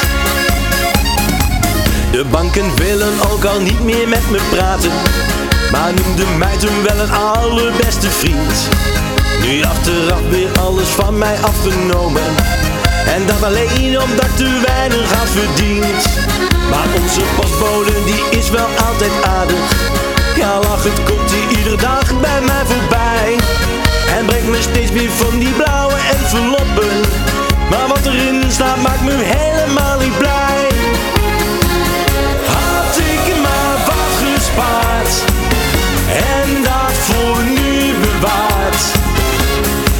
De 2.11 2.25
banken 2.29 2.75
willen 2.75 3.13
ook 3.31 3.43
al 3.43 3.59
niet 3.59 3.83
meer 3.83 4.07
met 4.07 4.29
me 4.29 4.39
praten. 4.49 4.91
Maar 5.71 5.93
noemde 5.93 6.25
mij 6.37 6.57
toen 6.57 6.83
wel 6.83 6.99
een 6.99 7.11
allerbeste 7.11 8.09
vriend. 8.09 8.67
Nu 9.41 9.63
achteraf 9.63 10.21
weer 10.29 10.49
alles 10.59 10.87
van 10.87 11.17
mij 11.17 11.35
afgenomen. 11.41 12.21
En 13.15 13.25
dat 13.25 13.43
alleen 13.43 14.01
omdat 14.01 14.25
ik 14.25 14.35
te 14.35 14.61
weinig 14.65 15.13
had 15.13 15.29
verdiend. 15.29 16.03
Maar 16.69 16.87
onze 17.01 17.21
postbode 17.35 18.03
die 18.05 18.39
is 18.39 18.49
wel 18.49 18.67
altijd 18.87 19.11
aardig 19.23 20.10
Ja 20.41 20.59
lachend 20.59 21.03
komt 21.03 21.31
hij 21.31 21.57
iedere 21.57 21.75
dag 21.75 22.19
bij 22.19 22.41
mij 22.41 22.65
voorbij 22.65 23.35
En 24.17 24.25
brengt 24.25 24.47
me 24.47 24.61
steeds 24.61 24.91
meer 24.91 25.11
van 25.11 25.39
die 25.39 25.53
blauwe 25.53 25.97
enveloppen 26.11 26.99
Maar 27.69 27.87
wat 27.87 28.05
erin 28.05 28.51
staat 28.51 28.81
maakt 28.81 29.03
me 29.03 29.11
helemaal 29.11 29.99
niet 29.99 30.17
blij 30.17 30.69
had 32.45 32.97
ik 32.97 33.35
maar 33.41 33.77
wat 33.85 34.13
gespaard 34.23 35.13
en 36.11 36.63
dat 36.63 36.93
voor 36.93 37.43
nu 37.43 37.93
bewaard. 37.99 38.81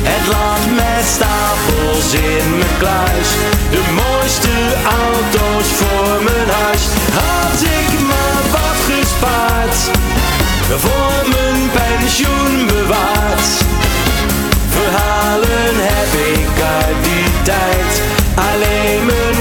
Het 0.04 0.28
lag 0.28 0.60
met 0.76 1.06
stapels 1.06 2.14
in 2.14 2.58
mijn 2.58 2.78
kluis, 2.80 3.30
de 3.72 3.84
mooiste 4.02 4.56
auto's 4.84 5.68
voor 5.68 6.24
mijn 6.24 6.50
huis. 6.50 6.71
Voor 10.80 11.30
mijn 11.30 11.70
pensioen 11.72 12.68
bewaard. 12.68 13.48
Verhalen 14.70 15.76
heb 15.76 16.12
ik 16.36 16.62
uit 16.64 17.04
die 17.04 17.42
tijd, 17.44 18.02
alleen 18.36 19.06
mijn 19.06 19.41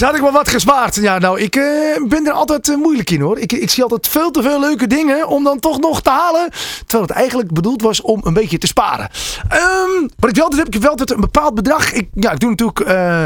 Lubbers, 0.00 0.20
had 0.20 0.26
ik 0.26 0.32
wel 0.32 0.42
wat 0.42 0.54
gespaard. 0.54 0.94
Ja, 0.94 1.18
nou, 1.18 1.40
ik 1.40 1.56
eh, 1.56 1.62
ben 2.08 2.26
er 2.26 2.32
altijd 2.32 2.68
eh, 2.68 2.76
moeilijk 2.76 3.10
in 3.10 3.20
hoor. 3.20 3.38
Ik, 3.38 3.52
ik 3.52 3.70
zie 3.70 3.82
altijd 3.82 4.08
veel 4.08 4.30
te 4.30 4.42
veel 4.42 4.60
leuke 4.60 4.86
dingen 4.86 5.28
om 5.28 5.44
dan 5.44 5.58
toch 5.58 5.80
nog 5.80 6.02
te 6.02 6.10
halen. 6.10 6.50
Terwijl 6.86 7.02
het 7.02 7.10
eigenlijk 7.10 7.52
bedoeld 7.52 7.82
was 7.82 8.00
om 8.00 8.20
een 8.24 8.32
beetje 8.32 8.58
te 8.58 8.66
sparen. 8.66 9.08
Ehm 9.48 10.08
wat 10.16 10.30
ik 10.30 10.36
wel 10.36 10.44
altijd 10.44 10.64
heb, 10.64 10.74
ik 10.74 10.80
wel 10.80 10.90
altijd 10.90 11.10
een 11.10 11.20
bepaald 11.20 11.54
bedrag. 11.54 11.92
Ik, 11.92 12.08
ja, 12.14 12.32
ik 12.32 12.40
doe 12.40 12.50
natuurlijk 12.50 12.80
eh, 12.80 13.24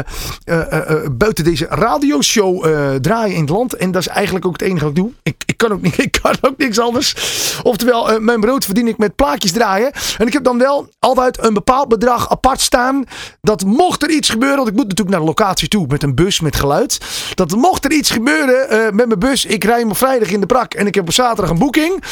buiten 1.11 1.43
deze 1.43 1.65
radioshow 1.69 2.65
draaien 3.01 3.35
in 3.35 3.41
het 3.41 3.49
land. 3.49 3.75
En 3.75 3.91
dat 3.91 4.01
is 4.01 4.07
eigenlijk 4.07 4.45
ook 4.45 4.51
het 4.51 4.61
enige 4.61 4.85
wat 4.85 4.97
ik 4.97 5.03
doe. 5.03 5.11
Ik, 5.23 5.43
ik, 5.45 5.57
kan, 5.57 5.71
ook 5.71 5.81
niet, 5.81 6.03
ik 6.07 6.17
kan 6.21 6.35
ook 6.41 6.57
niks 6.57 6.79
anders. 6.79 7.15
Oftewel, 7.63 8.19
mijn 8.19 8.39
brood 8.39 8.65
verdien 8.65 8.87
ik 8.87 8.97
met 8.97 9.15
plaatjes 9.15 9.51
draaien. 9.51 9.91
En 10.17 10.27
ik 10.27 10.33
heb 10.33 10.43
dan 10.43 10.57
wel 10.57 10.89
altijd 10.99 11.43
een 11.43 11.53
bepaald 11.53 11.87
bedrag 11.87 12.29
apart 12.29 12.61
staan. 12.61 13.03
Dat 13.41 13.65
mocht 13.65 14.03
er 14.03 14.09
iets 14.09 14.29
gebeuren, 14.29 14.57
want 14.57 14.69
ik 14.69 14.75
moet 14.75 14.87
natuurlijk 14.87 15.09
naar 15.09 15.19
de 15.19 15.25
locatie 15.25 15.67
toe 15.67 15.85
met 15.87 16.03
een 16.03 16.15
bus 16.15 16.39
met 16.39 16.55
geluid. 16.61 16.97
Dat 17.33 17.55
mocht 17.55 17.85
er 17.85 17.91
iets 17.91 18.09
gebeuren 18.09 18.69
eh, 18.69 18.83
met 18.91 19.07
mijn 19.07 19.19
bus. 19.19 19.45
Ik 19.45 19.63
rij 19.63 19.85
me 19.85 19.95
vrijdag 19.95 20.29
in 20.29 20.39
de 20.39 20.45
brak 20.45 20.73
en 20.73 20.87
ik 20.87 20.95
heb 20.95 21.03
op 21.03 21.13
zaterdag 21.13 21.49
een 21.49 21.59
boeking. 21.59 22.03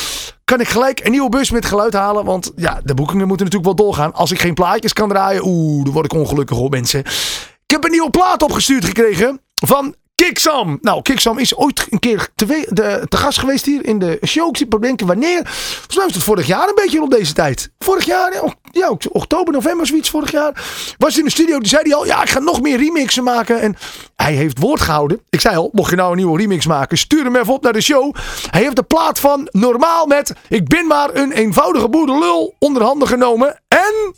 Kan 0.45 0.60
ik 0.60 0.68
gelijk 0.68 1.06
een 1.06 1.12
nieuwe 1.12 1.30
bus 1.30 1.52
met 1.52 1.66
geluid 1.66 1.93
halen. 1.93 2.26
Want 2.26 2.52
ja, 2.56 2.82
de 2.84 2.93
boekingen 2.93 3.28
moeten 3.28 3.45
natuurlijk 3.45 3.78
wel 3.78 3.86
doorgaan. 3.86 4.14
Als 4.14 4.32
ik 4.32 4.39
geen 4.39 4.54
plaatjes 4.54 4.93
kan 4.93 5.10
draaien, 5.10 5.45
oeh, 5.45 5.84
dan 5.84 5.93
word 5.93 6.06
ik 6.06 6.14
ongelukkig 6.14 6.58
hoor 6.58 6.70
mensen. 6.70 7.00
Ik 7.00 7.76
heb 7.76 7.84
een 7.84 7.91
nieuwe 7.91 8.10
plaat 8.10 8.43
opgestuurd 8.43 8.86
gekregen 8.86 9.41
van 9.66 9.95
Kiksam. 10.26 10.78
Nou, 10.82 11.01
Kiksam 11.01 11.38
is 11.38 11.55
ooit 11.55 11.88
een 11.89 11.99
keer 11.99 12.30
te, 12.36 12.45
de, 12.70 13.05
gast 13.09 13.39
geweest 13.39 13.65
hier 13.65 13.86
in 13.86 13.99
de 13.99 14.20
show. 14.26 14.49
Ik 14.49 14.57
zit 14.57 14.72
te 14.72 14.80
denken 14.80 15.07
wanneer. 15.07 15.41
Volgens 15.45 15.95
mij 15.95 16.05
het 16.05 16.24
vorig 16.24 16.47
jaar 16.47 16.67
een 16.67 16.76
beetje 16.76 17.01
op 17.01 17.09
deze 17.09 17.34
tijd. 17.34 17.70
Vorig 17.80 18.05
jaar, 18.05 18.43
ja, 18.72 18.97
oktober, 19.11 19.53
november 19.53 19.88
zoiets 19.88 20.09
vorig 20.09 20.32
jaar. 20.32 20.63
Was 20.97 21.17
in 21.17 21.24
de 21.24 21.32
studio, 21.32 21.59
die 21.59 21.67
zei 21.67 21.82
hij 21.84 21.93
al, 21.93 22.05
ja, 22.05 22.22
ik 22.22 22.30
ga 22.30 22.39
nog 22.39 22.61
meer 22.61 22.78
remixen 22.78 23.24
maken. 23.24 23.61
En 23.61 23.76
hij 24.15 24.34
heeft 24.34 24.59
woord 24.59 24.82
gehouden. 24.82 25.22
Ik 25.30 25.41
zei 25.41 25.55
al, 25.55 25.70
mocht 25.72 25.89
je 25.89 25.95
nou 25.95 26.11
een 26.11 26.17
nieuwe 26.17 26.39
remix 26.39 26.65
maken, 26.65 26.97
stuur 26.97 27.24
hem 27.24 27.36
even 27.36 27.53
op 27.53 27.63
naar 27.63 27.74
de 27.74 27.82
show. 27.82 28.15
Hij 28.51 28.61
heeft 28.61 28.76
de 28.76 28.84
plaat 28.84 29.20
van 29.20 29.47
Normaal 29.51 30.05
met 30.05 30.34
Ik 30.49 30.67
ben 30.67 30.88
maar 30.88 31.09
een 31.13 31.32
eenvoudige 31.32 31.89
boerenlul 31.89 32.55
onder 32.59 32.84
handen 32.84 33.07
genomen. 33.07 33.61
En 33.67 34.13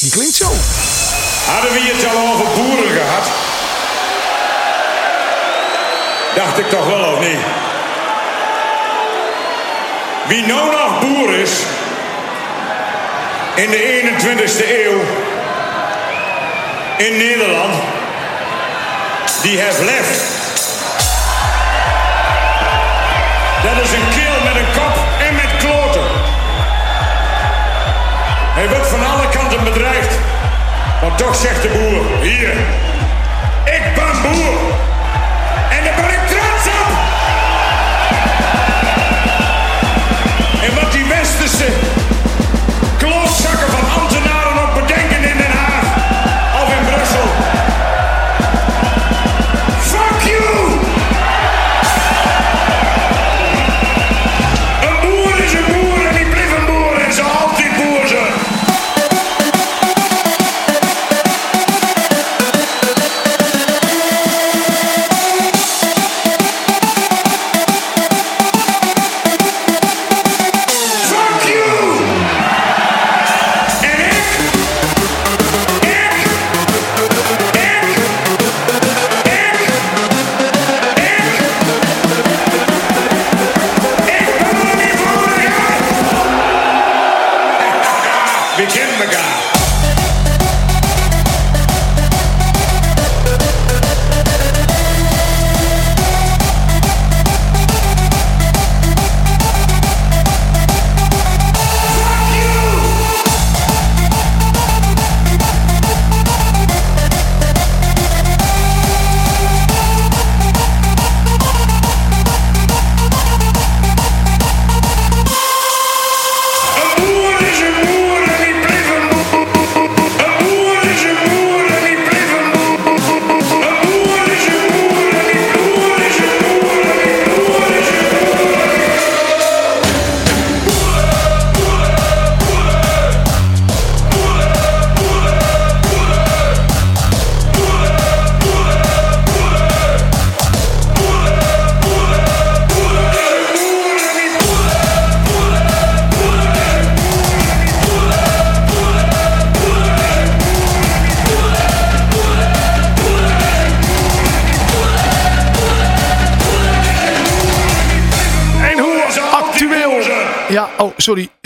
die 0.00 0.10
klinkt 0.10 0.34
zo. 0.34 0.50
Hadden 1.48 1.72
we 1.72 1.80
het 1.80 2.16
al 2.16 2.32
over 2.32 2.46
boeren 2.54 2.87
dacht 6.48 6.60
ik 6.60 6.68
toch 6.68 6.86
wel, 6.86 7.12
of 7.12 7.20
niet? 7.20 7.38
Wie 10.26 10.46
nou 10.46 10.70
nog 10.70 11.00
boer 11.00 11.34
is 11.34 11.52
in 13.54 13.70
de 13.70 14.02
21ste 14.02 14.64
eeuw 14.84 15.00
in 17.06 17.16
Nederland, 17.16 17.74
die 19.42 19.60
heeft 19.60 19.80
lef. 19.80 20.36
Dat 23.62 23.84
is 23.84 23.92
een 23.92 24.08
keel 24.10 24.44
met 24.44 24.54
een 24.54 24.72
kop 24.72 24.96
en 25.28 25.34
met 25.34 25.56
kloten. 25.58 26.06
Hij 28.54 28.68
wordt 28.68 28.88
van 28.88 29.06
alle 29.06 29.28
kanten 29.28 29.64
bedreigd, 29.64 30.18
maar 31.00 31.14
toch 31.16 31.36
zegt 31.36 31.62
de 31.62 31.68
boer, 31.68 32.28
hier, 32.28 32.52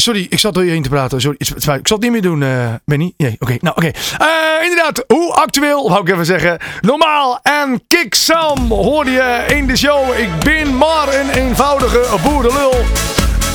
sorry. 0.03 0.27
Ik 0.29 0.39
zat 0.39 0.55
door 0.55 0.65
je 0.65 0.71
heen 0.71 0.83
te 0.83 0.89
praten. 0.89 1.21
Sorry, 1.21 1.37
ik 1.39 1.63
zal 1.63 1.77
het 1.83 2.01
niet 2.01 2.11
meer 2.11 2.23
doen, 2.23 2.43
eh 2.43 2.75
Benny. 2.85 3.13
Nee, 3.17 3.37
oké. 3.39 3.57
Nou, 3.61 3.77
oké. 3.77 3.91
Eh, 4.19 4.27
inderdaad, 4.63 5.05
hoe 5.07 5.33
actueel, 5.33 5.89
wou 5.89 6.03
ik 6.03 6.13
even 6.13 6.27
zeggen. 6.27 6.59
Normaal 6.81 7.41
en 7.43 7.83
Kick 7.89 8.15
Sam 8.15 8.71
hoorde 8.71 9.11
je 9.11 9.45
in 9.47 9.67
de 9.67 9.77
show. 9.77 10.19
Ik 10.19 10.29
ben 10.45 10.77
maar 10.77 11.15
een 11.15 11.31
eenvoudige 11.31 12.05
boerenlul. 12.23 12.75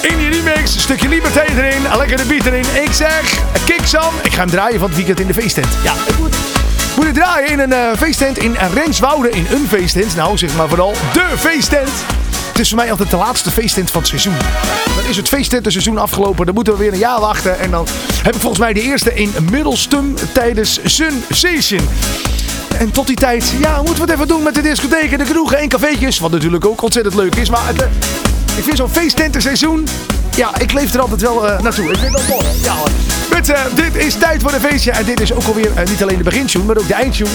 In 0.01 0.17
die 0.17 0.29
remix, 0.29 0.81
stukje 0.81 1.09
liberteit 1.09 1.49
erin, 1.49 1.85
een 1.91 1.97
lekkere 1.97 2.25
beat 2.25 2.45
erin. 2.45 2.83
Ik 2.83 2.91
zeg, 2.91 3.39
Kick 3.65 3.81
ik 4.23 4.33
ga 4.33 4.39
hem 4.39 4.49
draaien 4.49 4.79
van 4.79 4.87
het 4.87 4.97
weekend 4.97 5.19
in 5.19 5.27
de 5.27 5.33
feesttent. 5.33 5.77
Ja, 5.83 5.93
ik 6.07 6.17
moet... 6.19 6.35
Moet 6.95 7.13
draaien 7.13 7.49
in 7.49 7.59
een 7.59 7.73
eh, 7.73 7.97
feesttent 7.97 8.37
in 8.37 8.55
Renswoude, 8.73 9.29
in 9.29 9.47
een 9.49 9.67
feesttent. 9.67 10.15
Nou, 10.15 10.37
zeg 10.37 10.55
maar 10.55 10.67
vooral 10.67 10.93
de 11.13 11.33
feesttent. 11.37 11.89
Het 12.57 12.65
is 12.65 12.71
voor 12.71 12.81
mij 12.81 12.91
altijd 12.91 13.09
de 13.09 13.17
laatste 13.17 13.51
feesttent 13.51 13.91
van 13.91 13.99
het 13.99 14.09
seizoen. 14.09 14.35
Dan 14.95 15.05
is 15.09 15.17
het 15.17 15.27
feesttentenseizoen 15.27 15.97
afgelopen. 15.97 16.45
Dan 16.45 16.55
moeten 16.55 16.73
we 16.73 16.79
weer 16.79 16.93
een 16.93 16.99
jaar 16.99 17.19
wachten. 17.19 17.59
En 17.59 17.71
dan 17.71 17.87
heb 18.23 18.35
ik 18.35 18.41
volgens 18.41 18.61
mij 18.61 18.73
de 18.73 18.81
eerste 18.81 19.13
in 19.13 19.31
Middelstum 19.51 20.15
tijdens 20.33 20.79
Sun 20.83 21.23
Station. 21.29 21.89
En 22.77 22.91
tot 22.91 23.07
die 23.07 23.15
tijd, 23.15 23.53
ja, 23.59 23.77
moeten 23.77 23.95
we 23.95 24.01
het 24.01 24.09
even 24.09 24.27
doen 24.27 24.43
met 24.43 24.55
de 24.55 24.61
discotheken, 24.61 25.17
de 25.17 25.23
kroegen 25.23 25.57
en 25.57 25.69
cafeetjes. 25.69 26.19
Wat 26.19 26.31
natuurlijk 26.31 26.65
ook 26.65 26.81
ontzettend 26.81 27.15
leuk 27.15 27.35
is. 27.35 27.49
Maar 27.49 27.75
eh, 27.75 27.87
ik 28.57 28.63
vind 28.63 28.77
zo'n 28.77 28.89
feesttentenseizoen, 28.89 29.87
ja, 30.35 30.59
ik 30.59 30.73
leef 30.73 30.93
er 30.93 31.01
altijd 31.01 31.21
wel 31.21 31.47
eh, 31.47 31.59
naartoe. 31.59 31.89
Ik 31.89 31.97
vind 31.97 32.13
dat 32.13 32.27
mooi. 32.27 32.45
Ja 32.61 32.73
hoor. 32.75 32.89
Mensen, 33.29 33.55
dit 33.75 33.95
is 33.95 34.15
tijd 34.15 34.41
voor 34.41 34.53
een 34.53 34.59
feestje. 34.59 34.91
En 34.91 35.05
dit 35.05 35.19
is 35.19 35.33
ook 35.33 35.43
alweer 35.43 35.71
eh, 35.75 35.85
niet 35.85 36.01
alleen 36.01 36.17
de 36.17 36.23
begintune, 36.23 36.63
maar 36.63 36.77
ook 36.77 36.87
de 36.87 36.93
eindtune. 36.93 37.29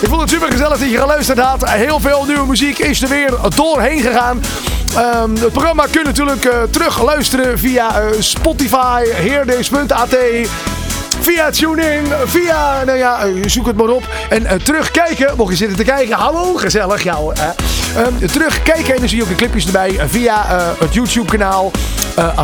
Ik 0.00 0.08
vond 0.08 0.20
het 0.20 0.30
super 0.30 0.50
gezellig 0.50 0.78
dat 0.78 0.90
je 0.90 0.98
geluisterd 0.98 1.38
had. 1.38 1.70
Heel 1.70 2.00
veel 2.00 2.24
nieuwe 2.26 2.46
muziek 2.46 2.78
is 2.78 3.02
er 3.02 3.08
weer 3.08 3.34
doorheen 3.54 4.00
gegaan. 4.00 4.40
Ehm, 4.96 5.34
het 5.34 5.52
programma 5.52 5.84
kun 5.84 6.00
je 6.00 6.06
natuurlijk 6.06 6.44
eh, 6.44 6.62
terug 6.70 7.02
luisteren 7.02 7.58
via 7.58 8.00
eh, 8.00 8.06
Spotify, 8.18 9.04
heerdees.at. 9.04 10.16
Via 11.20 11.50
TuneIn, 11.50 12.04
via, 12.24 12.84
nou 12.84 12.98
ja, 12.98 13.24
eh, 13.24 13.32
zoek 13.46 13.66
het 13.66 13.76
maar 13.76 13.88
op. 13.88 14.08
En 14.28 14.46
eh, 14.46 14.56
terugkijken, 14.56 15.36
mocht 15.36 15.50
je 15.50 15.56
zitten 15.56 15.76
te 15.76 15.84
kijken, 15.84 16.16
hallo, 16.16 16.54
gezellig, 16.54 17.02
hè. 17.02 17.10
Ehm, 18.02 18.26
terugkijken 18.26 18.94
en 18.94 18.98
dan 18.98 19.08
zie 19.08 19.16
je 19.16 19.22
ook 19.22 19.28
de 19.28 19.34
clipjes 19.34 19.66
erbij 19.66 19.98
eh, 19.98 20.04
via 20.08 20.44
het 20.78 20.94
YouTube 20.94 21.30
kanaal 21.30 21.70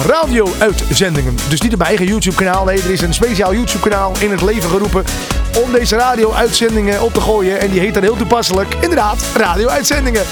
radio-uitzendingen. 0.06 1.36
Dus 1.48 1.60
niet 1.60 1.72
op 1.72 1.78
mijn 1.78 1.90
eigen 1.90 2.06
YouTube 2.06 2.36
kanaal, 2.36 2.64
nee, 2.64 2.82
er 2.82 2.90
is 2.90 3.00
een 3.00 3.14
speciaal 3.14 3.54
YouTube 3.54 3.88
kanaal 3.88 4.12
in 4.18 4.30
het 4.30 4.42
leven 4.42 4.70
geroepen 4.70 5.04
om 5.64 5.72
deze 5.72 5.96
radio-uitzendingen 5.96 7.02
op 7.02 7.14
te 7.14 7.20
gooien. 7.20 7.60
En 7.60 7.70
die 7.70 7.80
heet 7.80 7.94
dan 7.94 8.02
heel 8.02 8.16
toepasselijk, 8.16 8.74
inderdaad, 8.80 9.24
radio-uitzendingen. 9.36 10.22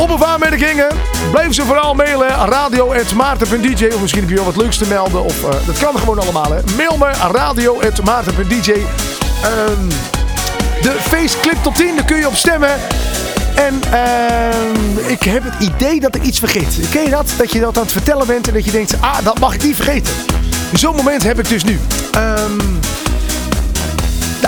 Op 0.00 0.10
of 0.10 0.22
aanmerkingen, 0.22 0.88
blijf 1.30 1.54
ze 1.54 1.64
vooral 1.64 1.94
mailen. 1.94 2.28
Radio.maarten.dj 2.28 3.86
Of 3.86 4.00
misschien 4.00 4.20
heb 4.20 4.30
je 4.30 4.34
wel 4.36 4.44
wat 4.44 4.56
leuks 4.56 4.78
te 4.78 4.86
melden. 4.88 5.24
Of 5.24 5.44
eh, 5.44 5.66
dat 5.66 5.78
kan 5.78 5.98
gewoon 5.98 6.18
allemaal. 6.18 6.52
Hè. 6.52 6.60
Mail 6.76 6.96
me 6.96 7.10
radio.maarten.dj 7.32 8.70
Ehm 8.70 9.88
De 10.82 10.96
feestclip 11.00 11.56
tot 11.62 11.74
10, 11.74 11.96
daar 11.96 12.04
kun 12.04 12.16
je 12.16 12.26
op 12.26 12.36
stemmen. 12.36 12.70
En 13.54 13.80
ehm, 13.92 14.98
ik 15.06 15.22
heb 15.22 15.44
het 15.44 15.62
idee 15.62 16.00
dat 16.00 16.14
ik 16.14 16.22
iets 16.22 16.38
vergeet. 16.38 16.88
Ken 16.90 17.02
je 17.02 17.10
dat? 17.10 17.32
Dat 17.36 17.52
je 17.52 17.60
dat 17.60 17.76
aan 17.76 17.82
het 17.82 17.92
vertellen 17.92 18.26
bent 18.26 18.48
en 18.48 18.54
dat 18.54 18.64
je 18.64 18.70
denkt, 18.70 18.94
ah, 19.00 19.24
dat 19.24 19.38
mag 19.38 19.54
ik 19.54 19.62
niet 19.62 19.76
vergeten. 19.76 20.12
Zo'n 20.72 20.96
moment 20.96 21.22
heb 21.22 21.38
ik 21.38 21.48
dus 21.48 21.64
nu. 21.64 21.80
Ehm 22.12 23.07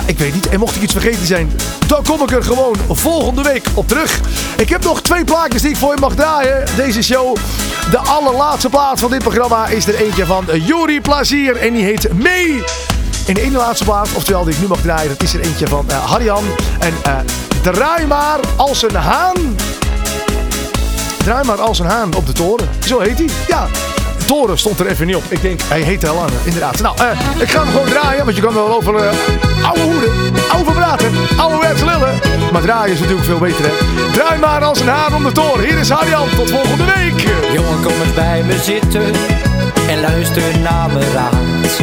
ik 0.05 0.19
weet 0.19 0.33
niet. 0.33 0.49
En 0.49 0.59
mocht 0.59 0.75
ik 0.75 0.81
iets 0.81 0.93
vergeten 0.93 1.25
zijn, 1.25 1.51
dan 1.87 2.03
kom 2.03 2.21
ik 2.21 2.31
er 2.31 2.43
gewoon 2.43 2.75
volgende 2.89 3.41
week 3.41 3.65
op 3.73 3.87
terug. 3.87 4.19
Ik 4.57 4.69
heb 4.69 4.83
nog 4.83 5.01
twee 5.01 5.23
plaatjes 5.23 5.61
die 5.61 5.71
ik 5.71 5.77
voor 5.77 5.93
je 5.93 5.99
mag 5.99 6.15
draaien. 6.15 6.65
Deze 6.75 7.01
show. 7.01 7.35
De 7.91 7.97
allerlaatste 7.97 8.69
plaat 8.69 8.99
van 8.99 9.11
dit 9.11 9.23
programma 9.23 9.67
is 9.67 9.87
er 9.87 9.95
eentje 9.95 10.25
van 10.25 10.45
Juri 10.53 11.01
Plazier. 11.01 11.55
En 11.55 11.73
die 11.73 11.83
heet 11.83 12.13
Mee. 12.13 12.63
En 13.27 13.33
de 13.33 13.41
ene 13.41 13.57
laatste 13.57 13.83
plaat, 13.83 14.09
oftewel 14.13 14.43
die 14.43 14.53
ik 14.53 14.61
nu 14.61 14.67
mag 14.67 14.81
draaien, 14.81 15.09
dat 15.09 15.23
is 15.23 15.33
er 15.33 15.39
eentje 15.39 15.67
van 15.67 15.89
eh 15.89 16.05
Harjan. 16.09 16.43
En 16.79 16.93
eh, 17.03 17.17
draai 17.61 18.05
maar 18.05 18.39
als 18.55 18.83
een 18.83 18.95
haan. 18.95 19.55
Draai 21.23 21.45
maar 21.45 21.61
als 21.61 21.79
een 21.79 21.85
haan 21.85 22.13
op 22.13 22.25
de 22.25 22.33
toren. 22.33 22.69
Zo 22.85 22.99
heet 22.99 23.17
hij. 23.17 23.29
Ja. 23.47 23.90
Toren 24.31 24.57
stond 24.57 24.79
er 24.79 24.87
even 24.87 25.07
niet 25.07 25.15
op. 25.15 25.23
Ik 25.29 25.41
denk, 25.41 25.61
hij 25.61 25.81
heet 25.81 26.07
al 26.07 26.15
lang. 26.15 26.29
Inderdaad. 26.43 26.81
Nou, 26.81 26.97
eh, 26.97 27.41
ik 27.41 27.49
ga 27.49 27.63
hem 27.63 27.71
gewoon 27.71 27.87
draaien. 27.87 28.23
Want 28.23 28.35
je 28.35 28.41
kan 28.41 28.53
wel 28.53 28.75
over 28.75 28.95
eh, 28.95 29.13
oude 29.63 29.81
hoeden, 29.81 30.11
oude 30.51 30.71
praten, 30.71 31.11
ouderwets 31.37 31.81
lullen. 31.81 32.19
Maar 32.51 32.61
draaien 32.61 32.93
is 32.93 32.99
natuurlijk 32.99 33.25
veel 33.25 33.37
beter, 33.37 33.65
hè. 33.65 33.71
Draai 34.11 34.39
maar 34.39 34.63
als 34.63 34.79
een 34.79 34.87
haan 34.87 35.15
om 35.15 35.23
de 35.23 35.31
toren. 35.31 35.63
Hier 35.63 35.79
is 35.79 35.89
Harjan. 35.89 36.29
Tot 36.35 36.51
volgende 36.51 36.83
week. 36.83 37.27
Jongen, 37.53 37.81
kom 37.83 37.93
eens 38.03 38.13
bij 38.13 38.43
me 38.43 38.57
zitten 38.57 39.11
en 39.89 40.01
luister 40.01 40.59
naar 40.59 40.89
me 40.89 41.11
raad. 41.13 41.81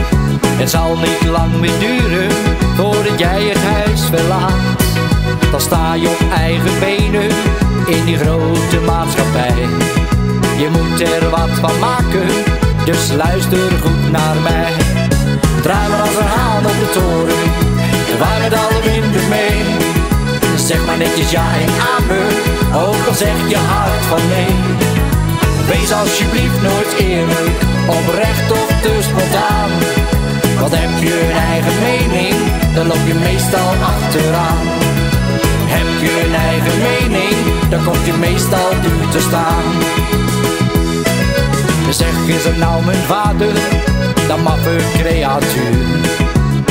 Het 0.56 0.70
zal 0.70 0.96
niet 0.96 1.30
lang 1.30 1.60
meer 1.60 1.78
duren 1.78 2.30
voordat 2.76 3.18
jij 3.18 3.42
het 3.42 3.62
huis 3.62 4.00
verlaat. 4.04 4.52
Dan 5.50 5.60
sta 5.60 5.94
je 5.94 6.08
op 6.08 6.32
eigen 6.34 6.78
benen 6.80 7.28
in 7.86 8.04
die 8.04 8.16
grote 8.16 8.80
maatschappij. 8.86 9.97
Je 10.58 10.68
moet 10.70 11.00
er 11.00 11.30
wat 11.30 11.50
van 11.60 11.78
maken, 11.78 12.28
dus 12.84 13.12
luister 13.12 13.70
goed 13.82 14.10
naar 14.10 14.36
mij. 14.42 14.72
Draai 15.62 15.88
maar 15.88 16.00
als 16.00 16.16
een 16.16 16.26
haan 16.26 16.66
op 16.66 16.78
de 16.82 16.90
toren, 16.92 17.44
en 18.12 18.18
waai 18.18 18.40
met 18.40 18.54
alle 18.54 18.80
winden 18.82 19.28
mee. 19.28 19.62
Zeg 20.56 20.86
maar 20.86 20.96
netjes 20.96 21.30
ja 21.30 21.46
en 21.64 21.72
amen, 21.94 22.30
ook 22.86 23.06
al 23.08 23.14
zeg 23.14 23.48
je 23.48 23.56
hart 23.56 24.04
van 24.10 24.28
nee. 24.28 24.54
Wees 25.68 25.92
alsjeblieft 25.92 26.62
nooit 26.62 26.92
eerlijk, 26.98 27.58
oprecht 27.86 28.50
of 28.52 28.68
te 28.82 28.92
spontaan. 29.00 29.70
Want 30.60 30.72
heb 30.74 30.92
je 31.00 31.20
een 31.24 31.36
eigen 31.50 31.76
mening, 31.82 32.36
dan 32.74 32.86
loop 32.86 33.04
je 33.06 33.14
meestal 33.14 33.70
achteraan. 33.94 34.77
Je 36.00 36.24
een 36.26 36.34
eigen 36.34 36.78
mening, 36.78 37.36
dan 37.70 37.84
komt 37.84 38.06
je 38.06 38.12
meestal 38.12 38.70
duur 38.82 39.08
te 39.10 39.20
staan. 39.20 39.66
Zeg, 41.90 42.26
is 42.26 42.44
het 42.44 42.58
nou 42.58 42.84
mijn 42.84 43.02
vader, 43.06 43.52
dat 44.28 44.42
maffe 44.42 44.76
creatuur 44.98 45.86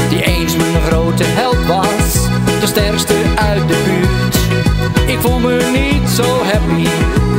Die 0.10 0.24
eens 0.24 0.56
mijn 0.56 0.82
grote 0.88 1.24
held 1.26 1.66
was, 1.66 2.14
de 2.60 2.68
sterkste 2.68 3.14
uit 3.36 3.68
de 3.68 3.78
buurt 3.86 4.36
Ik 5.10 5.20
voel 5.20 5.40
me 5.40 5.70
niet 5.72 6.10
zo 6.10 6.24
happy, 6.44 6.88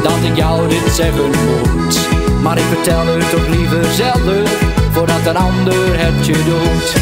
dat 0.03 0.18
ik 0.22 0.36
jou 0.36 0.68
dit 0.68 0.93
zeggen 0.95 1.26
moet 1.26 1.99
Maar 2.43 2.59
ik 2.59 2.64
vertel 2.72 3.07
het 3.07 3.30
toch 3.30 3.49
liever 3.49 3.84
zelf, 3.93 4.51
voordat 4.91 5.26
een 5.26 5.36
ander 5.36 6.01
het 6.01 6.26
je 6.26 6.32
doet 6.32 6.93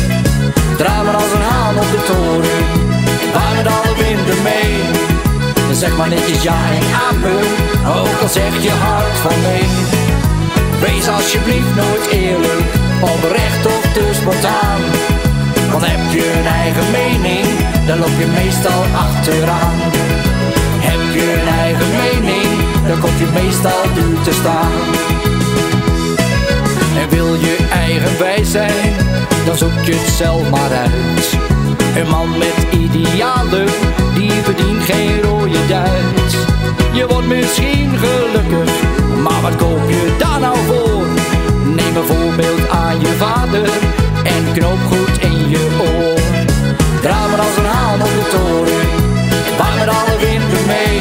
Draai 0.76 1.04
maar 1.04 1.14
als 1.14 1.32
een 1.32 1.42
haan 1.50 1.76
op 1.76 1.90
de 1.90 2.02
toren, 2.06 2.85
waar 3.34 3.54
met 3.56 3.66
alle 3.66 3.94
winden 3.96 4.42
mee 4.42 4.74
Zeg 5.72 5.96
maar 5.96 6.08
netjes 6.08 6.42
ja 6.42 6.56
en 6.78 6.86
amen, 7.08 7.44
ook 7.98 8.20
al 8.22 8.28
zeg 8.28 8.62
je 8.62 8.70
hart 8.70 9.16
van 9.18 9.40
nee 9.42 10.04
Wees 10.80 11.08
alsjeblieft 11.08 11.74
nooit 11.74 12.06
eerlijk, 12.10 12.68
oprecht 13.00 13.66
of 13.66 13.92
te 13.92 14.10
spontaan. 14.12 14.80
Want 15.70 15.86
heb 15.86 16.12
je 16.12 16.32
een 16.38 16.46
eigen 16.46 16.90
mening, 16.90 17.46
dan 17.86 17.98
loop 17.98 18.18
je 18.18 18.26
meestal 18.26 18.82
achteraan. 18.82 19.78
Heb 20.88 21.14
je 21.14 21.40
een 21.40 21.48
eigen 21.58 21.90
mening, 21.90 22.48
dan 22.88 22.98
komt 23.00 23.18
je 23.18 23.28
meestal 23.34 23.82
duur 23.94 24.22
te 24.22 24.32
staan. 24.32 24.72
En 27.00 27.08
wil 27.08 27.34
je 27.34 27.56
eigenwijs 27.72 28.50
zijn, 28.50 28.94
dan 29.46 29.56
zoek 29.56 29.84
je 29.84 29.94
het 29.94 30.10
zelf 30.10 30.50
maar 30.50 30.72
uit. 30.72 31.55
Een 31.96 32.08
man 32.08 32.38
met 32.38 32.66
idealen, 32.70 33.66
die 34.14 34.30
verdient 34.30 34.82
geen 34.82 35.22
rode 35.22 35.66
duit. 35.68 36.36
Je 36.92 37.06
wordt 37.08 37.26
misschien 37.26 37.98
gelukkig, 37.98 38.72
maar 39.22 39.40
wat 39.42 39.56
koop 39.56 39.88
je 39.88 40.14
daar 40.18 40.40
nou 40.40 40.56
voor? 40.66 41.04
Neem 41.64 41.92
bijvoorbeeld 41.92 42.68
aan 42.68 43.00
je 43.00 43.06
vader 43.06 43.68
en 44.24 44.52
knoop 44.52 44.78
goed 44.90 45.18
in 45.18 45.48
je 45.48 45.76
oor. 45.78 46.20
Draai 47.00 47.30
maar 47.30 47.40
als 47.40 47.56
een 47.56 47.64
haan 47.64 48.02
op 48.02 48.08
de 48.18 48.28
toren, 48.30 48.86
waar 49.58 49.76
met 49.78 49.88
alle 49.88 50.18
winden 50.18 50.66
mee. 50.66 51.00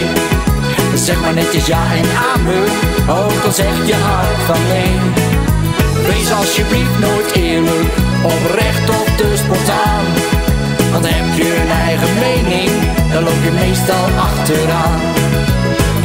Zeg 0.93 1.21
maar 1.21 1.33
netjes 1.33 1.65
ja 1.65 1.83
en 1.93 2.09
amen, 2.33 2.63
ook 3.09 3.43
al 3.45 3.51
zeg 3.51 3.87
je 3.87 3.95
hart 3.95 4.41
van 4.45 4.61
nee. 4.67 5.23
Wees 6.07 6.31
alsjeblieft 6.31 6.99
nooit 6.99 7.31
eerlijk, 7.31 7.93
oprecht 8.23 8.89
of 8.89 9.15
te 9.15 9.34
dan 13.15 13.23
loop 13.23 13.43
je 13.43 13.51
meestal 13.51 14.05
achteraan. 14.29 14.99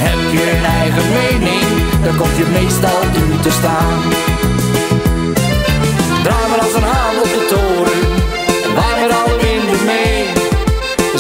Heb 0.07 0.21
je 0.35 0.43
een 0.55 0.65
eigen 0.81 1.09
mening, 1.23 1.69
dan 2.05 2.17
komt 2.17 2.37
je 2.41 2.47
meestal 2.61 3.01
duur 3.17 3.41
te 3.47 3.53
staan. 3.59 3.99
Draai 6.25 6.47
maar 6.51 6.63
als 6.67 6.75
een 6.79 6.89
haan 6.93 7.17
op 7.25 7.31
de 7.37 7.43
toren, 7.53 8.03
waar 8.77 8.97
met 9.03 9.13
alle 9.19 9.37
winden 9.45 9.83
mee. 9.93 10.19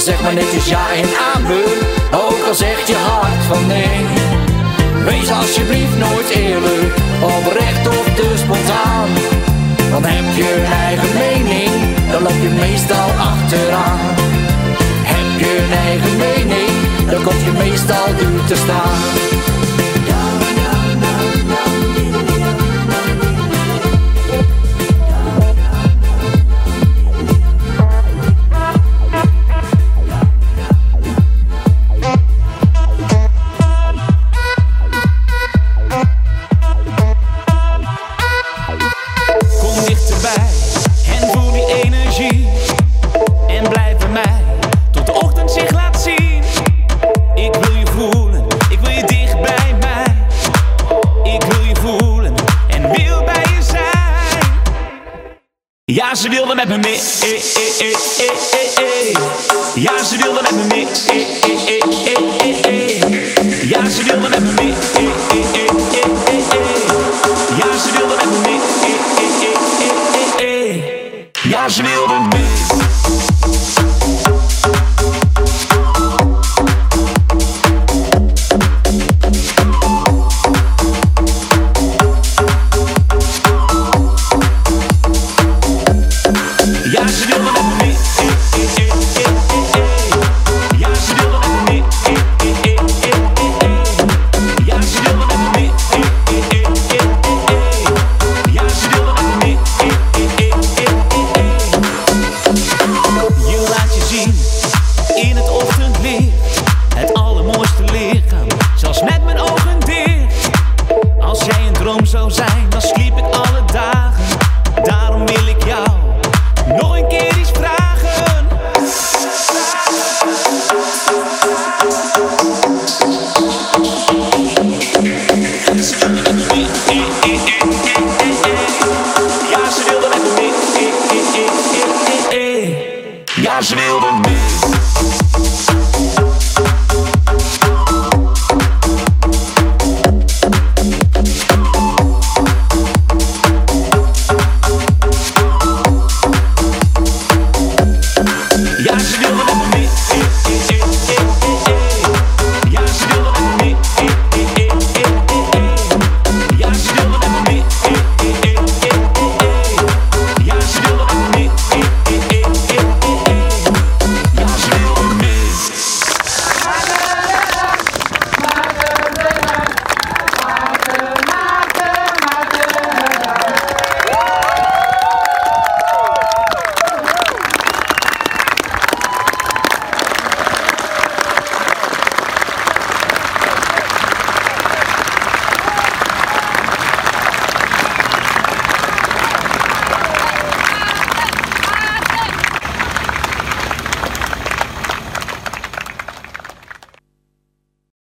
Zeg 0.07 0.23
maar 0.23 0.35
netjes 0.35 0.67
ja 0.75 0.85
en 1.03 1.09
amen, 1.33 1.69
ook 2.25 2.41
al 2.49 2.55
zegt 2.55 2.87
je 2.93 2.99
hart 3.11 3.43
van 3.51 3.67
nee. 3.67 4.01
Wees 5.09 5.31
alsjeblieft 5.31 5.97
nooit 6.07 6.29
eerlijk, 6.45 6.93
oprecht 7.37 7.85
of 7.99 8.07
te 8.19 8.29
spontaan. 8.45 9.11
Want 9.93 10.05
heb 10.09 10.27
je 10.39 10.47
een 10.57 10.73
eigen 10.87 11.13
mening, 11.25 11.73
dan 12.11 12.23
loop 12.23 12.41
je 12.47 12.53
meestal 12.65 13.09
achteraan. 13.31 14.01
Je 15.41 15.69
eigen 15.85 16.17
mening, 16.17 16.71
dan 17.11 17.23
komt 17.23 17.41
je 17.45 17.53
meestal 17.53 18.07
duur 18.19 18.45
te 18.45 18.57
staan. 18.57 19.60
ze 56.21 56.29
wilde 56.29 56.55
met 56.55 56.69
me 56.69 56.79
mee. 56.79 56.95
Eh, 56.95 57.33
eh, 57.79 57.97
eh, 58.79 59.15
ja, 59.75 60.05
ze 60.05 60.17
wilde 60.17 60.43
met 60.43 60.51
me 60.51 60.65
mee. 60.67 60.87
Ja, 63.69 63.89
ze 63.89 64.05
wilde 64.05 64.29
met 64.29 64.41
me 64.41 64.53
mee. 64.53 64.60